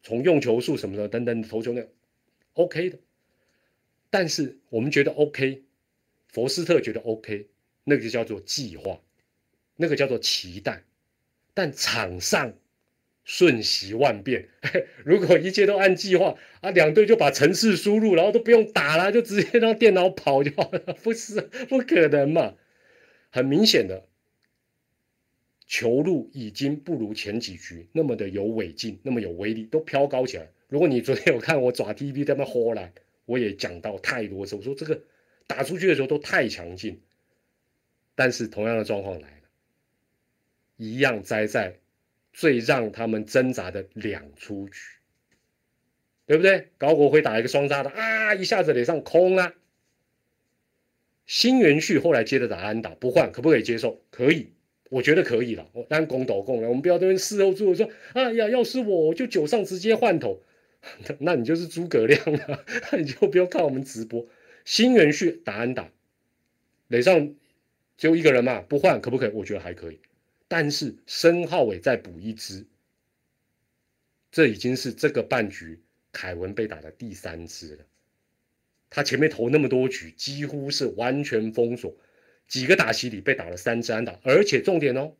[0.03, 1.87] 从用球数什么的等等投球量
[2.55, 2.99] OK 的，
[4.11, 5.63] 但是我们觉得 OK，
[6.29, 7.49] 佛斯特觉得 OK，
[7.85, 9.01] 那个就叫做计划。
[9.79, 10.85] 那个叫做期待，
[11.53, 12.55] 但场上
[13.25, 14.49] 瞬息万变。
[15.05, 22.55] 如果一切都按计划啊，两队就把程式输入，然后都不用打了，就直接让电脑跑就好了， 不是不可能嘛？
[23.29, 24.07] 很明显的，
[25.67, 30.49] 球路已经不如前几局那么的有尾劲，那么有威力，都飘高起来。
[30.69, 32.91] 如果你昨天有看我爪 TV 在那呼啦，
[33.27, 34.99] 我也讲到太多次，我说这个
[35.47, 37.01] 打出去的时候都太强劲，
[38.15, 39.37] 但是同样的状况来了。
[40.77, 41.79] 一样栽在
[42.33, 44.81] 最让他们挣扎的两出局，
[46.27, 46.69] 对不对？
[46.79, 49.55] 高国辉打一个双杀的啊，一下子脸上空啊。
[51.25, 54.01] 新元旭后来接着打安打不换，可不可以接受？
[54.11, 54.53] 可以，
[54.91, 55.69] 我觉得可以了。
[55.73, 60.43] 我单攻斗攻了，我们不要这边事后诸葛说，哎呀，要是我就九上直接换头，
[61.19, 62.65] 那你就是诸葛亮了，
[62.99, 64.27] 你就不用看我们直播。
[64.65, 65.91] 新元旭打安打，
[66.89, 67.35] 垒上
[67.97, 69.31] 只有一个人嘛，不换可不可以？
[69.33, 70.01] 我觉得还可以。
[70.49, 72.67] 但是申浩伟再补一支，
[74.31, 75.81] 这已经是这个半局
[76.13, 77.85] 凯文被打的第三支了。
[78.89, 81.97] 他前面投那么多局，几乎是完全封锁，
[82.47, 85.15] 几个打席里被打了三支安打，而且重点哦，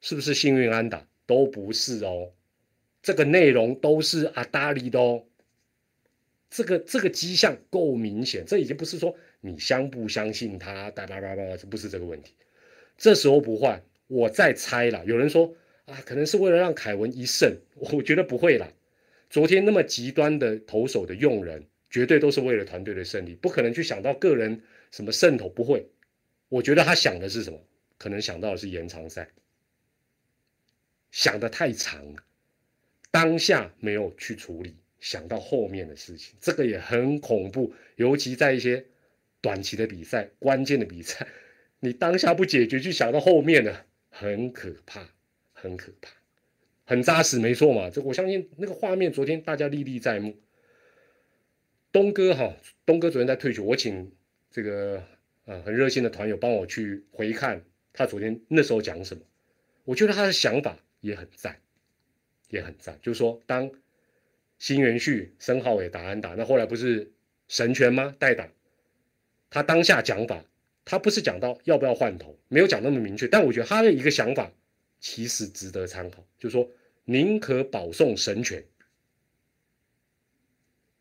[0.00, 1.08] 是不是幸运安打？
[1.24, 2.32] 都不是哦，
[3.02, 5.24] 这个内容都是阿达里的哦。
[6.48, 12.34] 这个这个迹象够明显，这已经不是说你相不相信他，哒哒哒哒，不是这个问题。
[12.96, 15.04] 这时候不换，我再猜了。
[15.06, 15.54] 有人说
[15.86, 18.68] 啊，可能是为了让凯文一胜，我觉得不会啦。
[19.30, 25.88] 昨天那么极端的投手的用人，绝对都是为了团队的胜利，不可能去想到个人什么胜投，不会。
[26.50, 27.58] 我觉得他想的是什么？
[27.96, 29.28] 可能想到的是延长赛，
[31.10, 32.22] 想的太长了，
[33.12, 34.74] 当下没有去处理。
[34.98, 38.86] 想到后面的事情，这个也很恐怖，尤其在一些
[39.40, 41.26] 短期的比赛、关键的比赛，
[41.80, 45.08] 你当下不解决，去想到后面的，很可怕，
[45.52, 46.12] 很可怕，
[46.84, 47.90] 很扎实，没错嘛。
[47.90, 50.36] 这我相信那个画面，昨天大家历历在目。
[51.90, 52.56] 东哥哈，
[52.86, 54.12] 东哥昨天在退球，我请
[54.52, 55.02] 这个
[55.46, 59.22] 呃很热心的团友帮我去回看他昨天那时候讲什么，
[59.82, 61.58] 我觉得他的想法也很赞，
[62.52, 63.68] 也很赞，就是说当。
[64.58, 67.10] 新元旭、申浩伟打安打，那后来不是
[67.48, 68.14] 神权吗？
[68.16, 68.48] 代打，
[69.50, 70.44] 他当下讲法，
[70.84, 74.52] 他不是讲到要不要换头，没有讲那么明确，但我觉得他的一个想法
[75.00, 76.70] 其实值得参考，就是说
[77.06, 78.64] 宁可保送神权，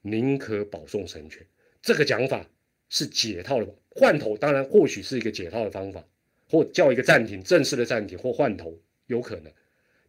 [0.01, 1.45] 宁可保送神权，
[1.83, 2.49] 这个讲法
[2.89, 6.03] 是解套的，换头当然或许是一个解套的方法，
[6.49, 8.75] 或叫一个暂停，正式的暂停或换头
[9.05, 9.53] 有可能，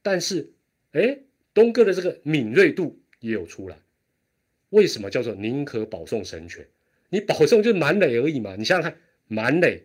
[0.00, 0.50] 但是
[0.92, 1.18] 哎，
[1.54, 2.98] 东哥的这个敏锐度。
[3.22, 3.78] 也有出来，
[4.70, 6.66] 为什么叫做宁可保送神权？
[7.08, 8.56] 你保送就是满垒而已嘛。
[8.56, 9.84] 你想想看，满垒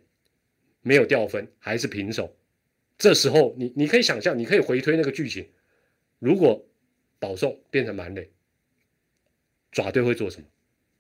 [0.82, 2.36] 没有掉分，还是平手，
[2.98, 5.48] 这时候你你可以想象，你可以回推那个剧情，
[6.18, 6.68] 如果
[7.20, 8.32] 保送变成满垒，
[9.72, 10.48] 爪队会做什么？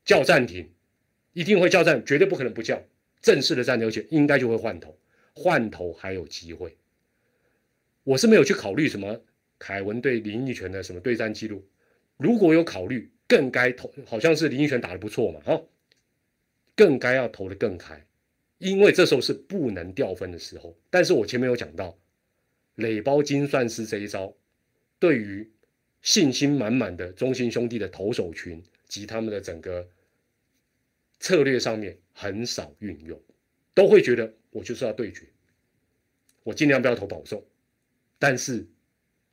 [0.05, 0.69] 叫暂停，
[1.33, 2.83] 一定会叫暂，绝对不可能不叫。
[3.19, 4.95] 正式的暂停，而且应该就会换头，
[5.33, 6.77] 换头还有机会。
[8.03, 9.23] 我是没有去考虑什么
[9.59, 11.67] 凯文对林奕泉的什么对战记录。
[12.17, 15.61] 如果有考虑，更该投，好像是林奕泉打的不错嘛，哈，
[16.75, 18.05] 更该要投的更开，
[18.57, 20.75] 因为这时候是不能掉分的时候。
[20.89, 21.95] 但是我前面有讲到，
[22.75, 24.35] 垒包精算师这一招，
[24.97, 25.51] 对于
[26.01, 29.87] 信心满满的中心兄弟的投手群及他们的整个
[31.19, 33.21] 策略上面很少运用，
[33.75, 35.27] 都会觉得我就是要对决，
[36.43, 37.45] 我尽量不要投保送，
[38.17, 38.65] 但是。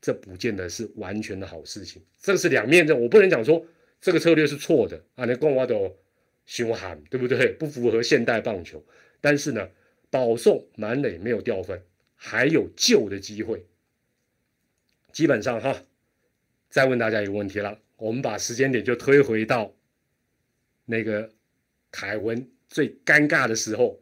[0.04, 2.94] 这不见得是完全的好事情，这是两面的。
[2.94, 3.64] 我不能讲说
[4.02, 5.96] 这个策略是错的啊，那光我都
[6.44, 7.54] 凶悍，对不对？
[7.54, 8.84] 不符合现代棒球。
[9.22, 9.66] 但是呢，
[10.10, 11.82] 保送满垒没有掉分，
[12.16, 13.64] 还有救的机会。
[15.10, 15.82] 基本上哈，
[16.68, 19.74] 再问大家一个问题了，我们把时间点就推回到
[20.84, 21.30] 那个
[21.90, 23.98] 凯文最尴尬的时候，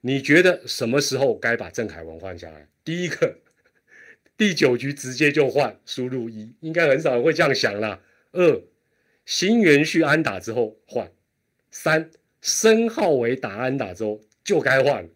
[0.00, 2.66] 你觉得什么时候该把郑凯文换下来？
[2.82, 3.38] 第一个。
[4.36, 8.00] 第九局直接就换，输入一，应该很少人会这样想啦。
[8.32, 8.62] 二，
[9.24, 11.10] 新元旭安打之后换。
[11.70, 12.10] 三，
[12.40, 15.08] 申浩为打安打之后就该换。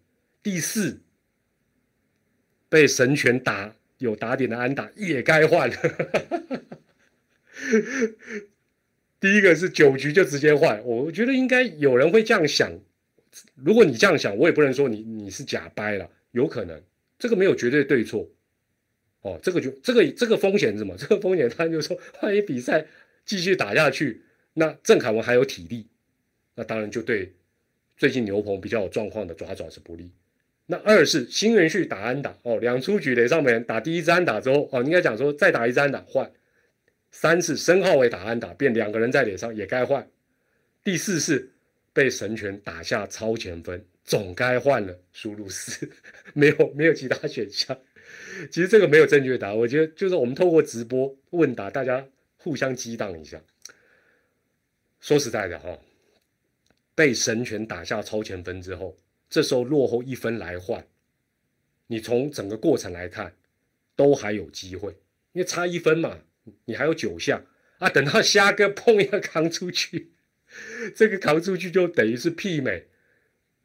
[0.43, 1.01] 第四，
[2.69, 5.71] 被神拳打有打点的安打也该换。
[9.21, 12.73] 第一个是九局就直接换，我觉得应该有人会这样想。
[13.57, 16.81] 如果你这样想，我也不能说你你是假掰了，有可能
[17.19, 18.29] 这个没有绝对对错。
[19.23, 20.97] 哦，这个就这个这个风险是什么？
[20.97, 22.87] 这个风险，他就说，万一比赛
[23.25, 24.23] 继续打下去，
[24.55, 25.87] 那郑凯文还有体力，
[26.55, 27.35] 那当然就对
[27.97, 30.13] 最近牛棚比较有状况的爪爪是不利。
[30.67, 36.31] 那二是新元旭打安打，哦，两出局垒上面打第一支安打之后，哦，应该讲说再打一支安打换。
[37.11, 40.07] 三是申浩伟打安打，变两个人在脸上也该换。
[40.85, 41.51] 第四是
[41.95, 45.91] 被神拳打下超前分，总该换了，输入四，
[46.35, 47.77] 没有没有其他选项。
[48.51, 52.07] 其实这个没有正确答案，我觉得就是我们透过直播问答，大家
[52.37, 53.43] 互相激荡一下。
[55.01, 55.79] 说实在的哈，
[56.95, 58.97] 被神拳打下超前分之后，
[59.29, 60.87] 这时候落后一分来换，
[61.89, 63.35] 你从整个过程来看，
[63.95, 64.93] 都还有机会，
[65.33, 66.21] 因为差一分嘛，
[66.65, 67.45] 你还有九项
[67.79, 67.89] 啊。
[67.89, 70.13] 等到虾哥碰一下扛出去，
[70.95, 72.87] 这个扛出去就等于是媲美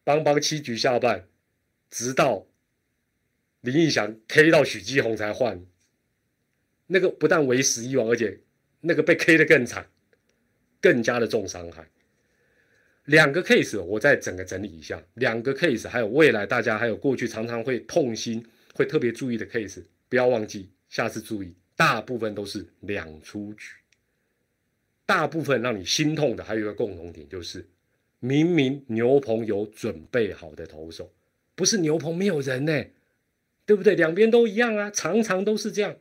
[0.04, 1.28] 邦邦七局下半，
[1.90, 2.48] 直到。
[3.64, 5.58] 林义祥 K 到许基宏才换，
[6.88, 8.38] 那个不但为时已晚，而且
[8.82, 9.88] 那个被 K 的更惨，
[10.82, 11.88] 更加的重伤害。
[13.06, 23.72] 两个 case 我再整个整理一下，两个 case 还有未来大家还有过去常常会痛心、会特别注意的 case，不要忘记，下次注意，大部分都是两出局。
[25.06, 27.66] 大部分让你心痛的还有一个共同点，就是
[28.20, 31.10] 明明牛棚有准备好的投手，
[31.56, 32.86] 不是牛棚没有人呢。
[33.66, 33.96] 对不对？
[33.96, 35.96] 两边都一样啊，常常都是这样。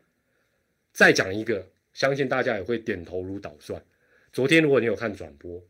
[0.92, 3.82] 再讲一个，相信大家也会点头如捣蒜。
[4.32, 5.62] 昨天如果你有看转播，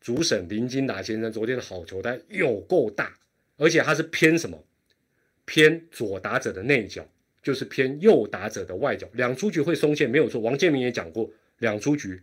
[0.00, 3.16] 主审林金达先生昨天的好球带有够大，
[3.56, 4.64] 而且他是偏什么？
[5.44, 7.04] 偏左打者的内角，
[7.42, 9.08] 就是偏右打者的外角。
[9.14, 10.40] 两出局会松懈，没有错。
[10.40, 11.28] 王建民也讲过，
[11.58, 12.22] 两出局，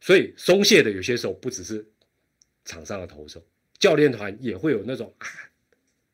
[0.00, 1.84] 所以松懈的有些时候不只是
[2.64, 3.44] 场上的投手，
[3.78, 5.26] 教练团也会有那种啊，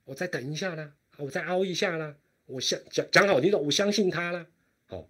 [0.07, 2.17] 我再等一下啦，我再凹一下啦，
[2.47, 4.47] 我相讲讲好听的，我相信他啦。
[4.87, 5.09] 好。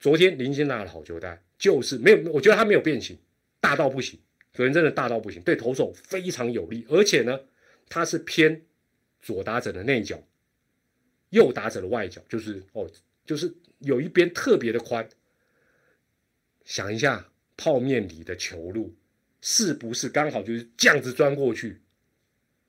[0.00, 3.18] 昨天林金拿的好球带，就是没有，我觉得他没有变形，
[3.60, 4.20] 大到不行。
[4.52, 7.40] 昨天真的大到不行，对投手非常有利，而且呢，
[7.88, 8.62] 他是偏
[9.20, 10.22] 左打者的内角，
[11.30, 12.88] 右打者的外角，就是哦，
[13.24, 15.08] 就是有一边特别的宽。
[16.64, 18.94] 想一下，泡面里的球路
[19.40, 21.80] 是不是刚好就是这样子钻过去？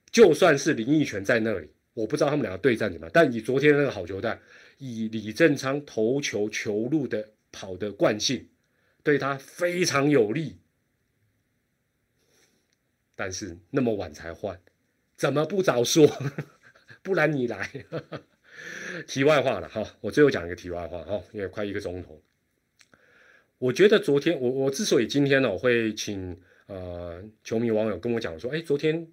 [0.10, 4.40] 就算是林奕泉在那里，我不知道他们两个对战怎么，但以昨天那个好球带。
[4.78, 8.50] 以李正昌投球球路的跑的惯性，
[9.04, 10.58] 对他非常有利。
[13.16, 14.60] 但是那么晚才换，
[15.16, 16.06] 怎么不早说？
[17.02, 17.72] 不然你来。
[19.08, 22.22] 题外话了哈，我最后讲一个题外话哈，因为快一个钟头。
[23.58, 26.38] 我觉得昨天我我之所以今天呢，我会请
[26.68, 29.08] 呃球迷网友跟我讲说，哎，昨天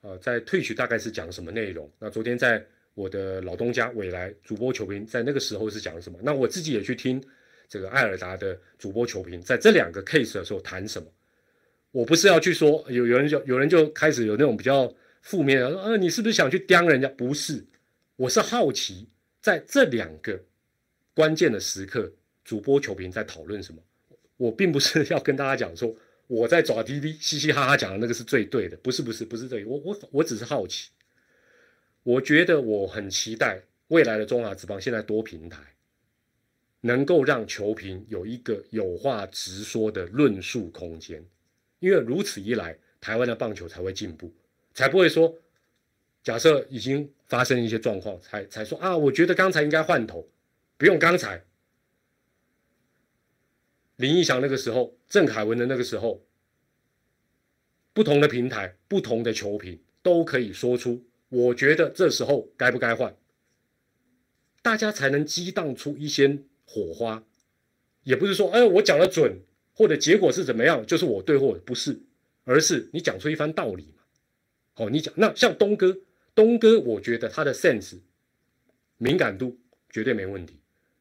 [0.00, 1.90] 呃在退曲大概是讲什么内容？
[1.98, 2.64] 那昨天在。
[2.94, 6.18] 我的老东家未来主播球评在那个时候是讲什么？
[6.20, 7.22] 那我自己也去听
[7.68, 11.06] 这个艾尔达的主播球评在这两个 case 的时候谈什么？
[11.92, 14.92] 我不是要去说有有人就有人就开始有那种比较
[15.22, 17.06] 负面的说，呃，你是不是想去刁人家？
[17.10, 17.64] 不是，
[18.16, 19.08] 我是好奇
[19.40, 20.42] 在这两个
[21.14, 22.12] 关键的时刻，
[22.44, 23.80] 主播球评在讨论什么？
[24.36, 25.94] 我并不是 要跟大家讲说
[26.28, 30.90] 我在爪滴滴嘻嘻哈哈讲的那个是最对的，不是不是不是这，我我我只是好奇。
[32.04, 35.58] 我觉得我很期待未来的中华职棒现在多平台，
[36.82, 41.24] 能够让球评有一个有话直说的论述空间，
[41.80, 44.32] 因为如此一来，台湾的棒球才会进步，
[44.74, 45.34] 才不会说
[46.22, 50.28] 假设已经发生一些状况，才才说啊，我觉得刚才应该换头，
[50.76, 51.42] 不用刚才，
[53.98, 56.24] 林义祥那个时候，郑凯文的那个时候，
[57.92, 61.04] 不同的平台、不同的球评都可以说出。
[61.30, 63.16] 我觉得这时候该不该换，
[64.62, 67.24] 大家才能激荡出一些火花，
[68.04, 69.40] 也不是说，哎，我讲的准，
[69.74, 72.00] 或者结果是怎么样，就是我对或不是，
[72.44, 74.04] 而是你讲出一番道理嘛。
[74.76, 75.98] 哦，你讲那像东哥，
[76.36, 77.98] 东哥，我觉得他的 sense
[78.96, 79.58] 敏感度
[79.90, 80.60] 绝对没问题。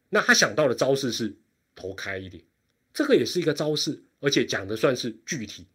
[0.09, 1.37] 那他想到的招式是
[1.75, 2.43] 头开一点，
[2.97, 5.67] 这个也是一个招式，而且讲的算是具体。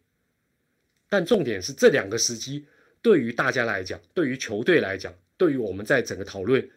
[1.07, 2.65] 但重点是这两个时机。
[3.01, 6.69] 对于大家来讲，对于球队来讲，对于我们在整个讨论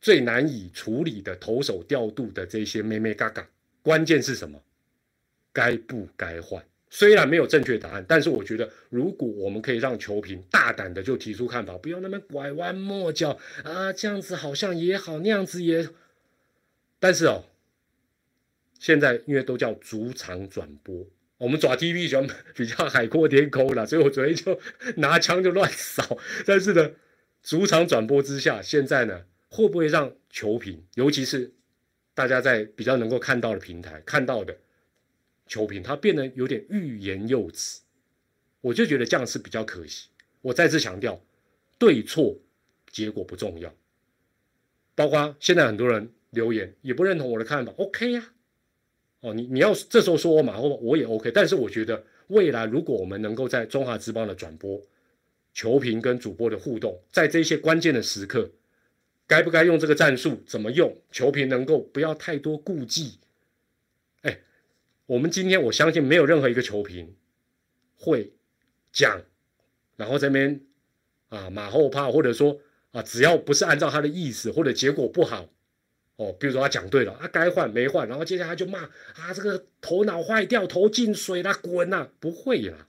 [0.00, 3.48] 最难以处理的投手调度的这些咩咩嘎嘎，
[3.82, 4.60] 关键是什么？
[5.52, 6.64] 该不该换？
[6.90, 15.88] 虽然没有正确答案，但是我觉得，如果我们可以让球评大胆的就提出看法，不要那么拐弯抹角啊，这样子好像也好，那样子也……
[16.98, 17.44] 但是哦，
[18.82, 21.06] 现在因为都叫主场转播。
[21.38, 24.58] 我们抓 TV 喜欢比较海阔天空了，所以我昨天就
[24.96, 26.18] 拿枪就乱扫。
[26.44, 26.90] 但是呢，
[27.44, 31.52] 主场转播之下，现在呢，会不会让球评，尤其是
[32.12, 34.58] 大家在比较能够看到的平台看到的
[35.46, 37.78] 球评，它变得有点欲言又止？
[38.62, 40.08] 我就觉得这样是比较可惜。
[40.40, 41.24] 我再次强调，
[41.78, 42.36] 对错
[42.90, 43.72] 结果不重要。
[44.96, 48.32] 包括现在很多人留言也不认同我的看法，OK 呀。
[49.22, 51.30] 哦，你你要这时候说我马后炮，我也 OK。
[51.30, 54.82] 但是我觉得未来如果我们能够在中华之邦的转播、
[55.54, 58.50] 球评跟主播的互动，在这些关键的时刻，
[59.28, 63.20] 该不该用这个战术，怎么用，球评能够不要太多顾忌。
[64.22, 64.40] 哎，
[65.06, 67.14] 我们今天我相信没有任何一个球评
[67.94, 68.32] 会
[68.90, 69.22] 讲，
[69.94, 70.60] 然后这边
[71.28, 72.58] 啊马后炮，或者说
[72.90, 75.48] 啊只要不是按照他的意思，或者结果不好。
[76.22, 82.08] 哦，比如说他讲对了，啊该换没换，然后接下来就骂啊这个头脑坏掉，头进水了，滚呐！
[82.20, 82.86] 不会啦，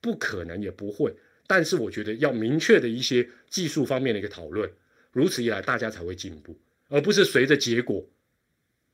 [0.00, 1.14] 不可能也不会。
[1.46, 4.70] 但是我觉得要明确的一些技术方面的一个讨论，
[5.12, 6.56] 如此一来大家才会进步，
[6.88, 8.02] 而不是随着结果，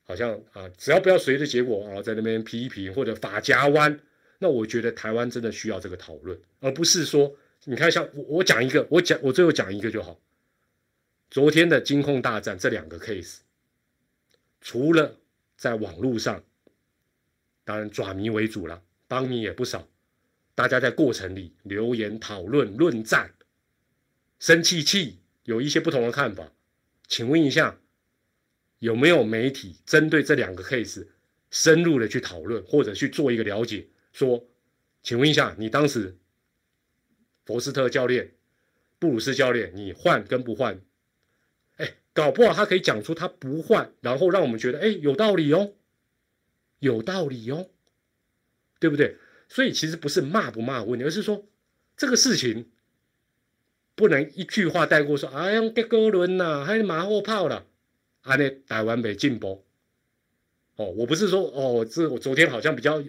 [0.05, 4.01] 好像啊只要不要随着结果啊在那边批评或者法夹弯，
[4.39, 7.33] 那我觉得台湾真的需要这个讨论，而不是说
[7.65, 10.19] 你看像我我讲一个，我讲我最后讲一个就好。
[11.29, 13.39] 昨天的金控大战这两个 case。
[14.61, 15.19] 除了
[15.57, 16.43] 在网络上，
[17.65, 19.89] 当然爪迷为主了，帮迷也不少。
[20.55, 23.35] 大家在过程里留言讨论、论战，
[24.39, 26.53] 生气气，有一些不同的看法。
[27.07, 27.79] 请问一下，
[28.79, 31.07] 有没有媒体针对这两个 case
[31.51, 33.87] 深入的去讨论，或者去做一个了解？
[34.13, 34.49] 说，
[35.03, 36.17] 请问一下，你当时
[37.45, 38.33] 佛斯特教练、
[38.99, 40.81] 布鲁斯教练，你换跟不换？
[42.17, 45.75] 搞不好他可以讲出他不换，然后让我们觉得，哎，有道理哦，
[46.79, 47.69] 有道理哦，
[48.81, 49.19] 对不对？
[49.49, 51.47] 所以其实不是骂不骂问题，而是说
[51.97, 52.71] 这个事情。
[53.99, 57.65] 不能一句话带过说，哎呀，给哥伦呐，还马后炮了，
[58.21, 59.65] 啊，那台湾没进步。
[60.77, 63.03] 哦，我不是说哦，这我昨天好像比较，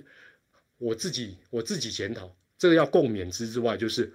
[0.78, 4.14] 我自己我自己检讨，这个要共勉之之外，就是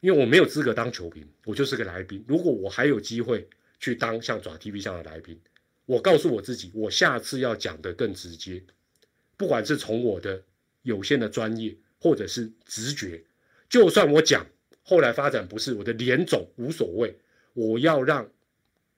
[0.00, 2.24] 因为我没有资格当球评，我就是个来宾。
[2.26, 3.46] 如果我还有机会
[3.82, 5.38] 去当像爪 TV 这样的来宾，
[5.84, 8.64] 我告诉我自己，我下次要讲的更直接，
[9.36, 10.42] 不管是从我的
[10.82, 13.22] 有限的专业或者是直觉，
[13.68, 14.46] 就算我讲。
[14.84, 17.16] 后来发展不是我的脸肿无所谓，
[17.52, 18.28] 我要让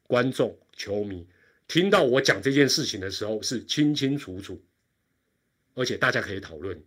[0.06, 1.26] 观众、球迷
[1.68, 4.62] 听到我讲这件事情的时候是清清楚楚，
[5.74, 6.82] 而且大家可以讨论。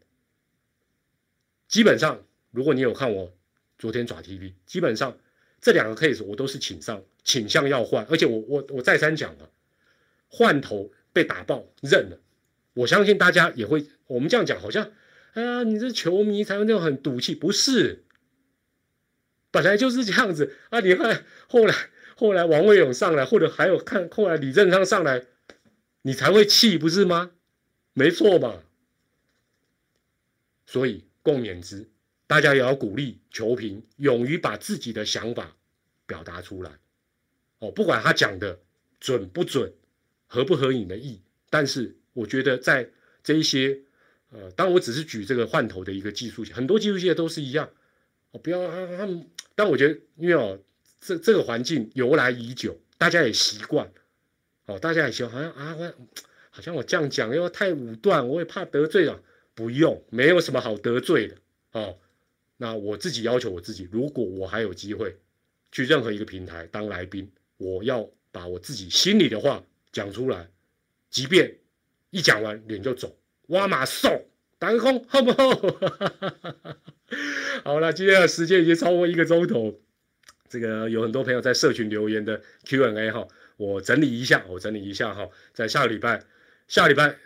[1.68, 3.32] 基本上，如果你有看我
[3.78, 5.16] 昨天爪 TV，基本上
[5.62, 9.50] 这两个 case 我都是请上倾向要换，而且我我我再三讲了，
[10.30, 12.18] 换头被打爆认了，
[12.74, 13.86] 我相信大家也会。
[14.08, 14.90] 我们这样讲好像，
[15.34, 18.06] 哎呀，你这球迷才会那种很赌气，不是？
[19.52, 20.80] 本来就是这样子啊！
[20.80, 21.76] 你看后来，
[22.16, 25.26] 后来王卫勇上来，或者还有看后来李正昌上来，
[26.04, 27.32] 你才会气，不是吗？
[27.92, 28.64] 没错嘛。
[30.66, 31.90] 所以共勉之，
[32.26, 35.58] 大家也要鼓励球评，勇于把自己的想法
[36.06, 36.72] 表达出来。
[37.60, 38.60] 哦，不管他讲的
[39.00, 39.72] 准不准，
[40.28, 42.90] 合不合你的意，但是我觉得在
[43.24, 43.80] 这一些，
[44.32, 47.70] 呃，当然我只是举这个换头的一个技术很多技术界都是一样。
[48.32, 49.28] 哦，不要他他们。
[49.56, 50.60] 但我觉得，因为哦，
[51.00, 53.92] 这这个环境由来已久，大家也习惯，
[54.66, 55.94] 哦，大家也习惯，好像啊，
[56.50, 59.22] 好像我这样讲又太武断，我也怕得罪了。
[59.56, 61.36] 不用，没有什么好得罪的，
[61.72, 61.98] 哦。
[62.58, 65.16] 那我自己要求我自己，如果我还有机会
[65.72, 70.50] 去任何一个平台当来宾，我要把我自己心里的话讲出来，
[71.10, 71.58] 即便
[72.12, 73.16] 一讲完脸就肿，
[73.48, 74.26] 挖马送
[74.60, 75.50] 打个空，好不好？
[77.64, 79.80] 好了，今天的时间已经超过一个钟头。
[80.50, 83.28] 这个有很多朋友在社群留言的 Q&A 哈，
[83.58, 86.24] 我整理一下，我整理一下哈，在下个礼拜，
[86.70, 87.18] 下礼拜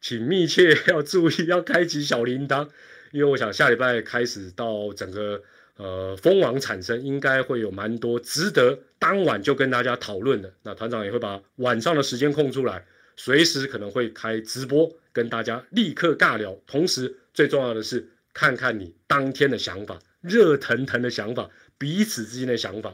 [0.00, 2.68] 请密切要注意，要开启小铃铛，
[3.10, 5.42] 因为我想下礼拜开始到整个
[5.76, 10.52] 呃蜂王产生，应该会有蛮多值得当晚就跟大家讨论的。
[10.62, 12.84] 那团长也会把晚上的时间空出来，
[13.16, 18.08] 随时可能会开直播跟大家立刻尬聊，同时最重要的是。
[18.36, 21.48] 看看你当天的想法，热腾腾的想法，
[21.78, 22.92] 彼此之间的想法。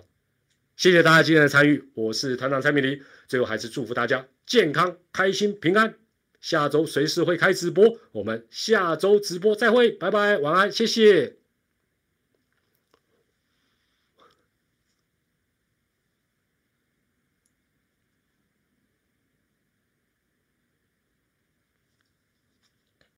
[0.77, 3.01] 谢谢大家今天的参与，我是团长蔡明黎。
[3.27, 5.95] 最后还是祝福大家健康、开心、平安。
[6.43, 11.40] 下周随时会开直播，我们下周直播再会，拜拜，晚安，谢谢。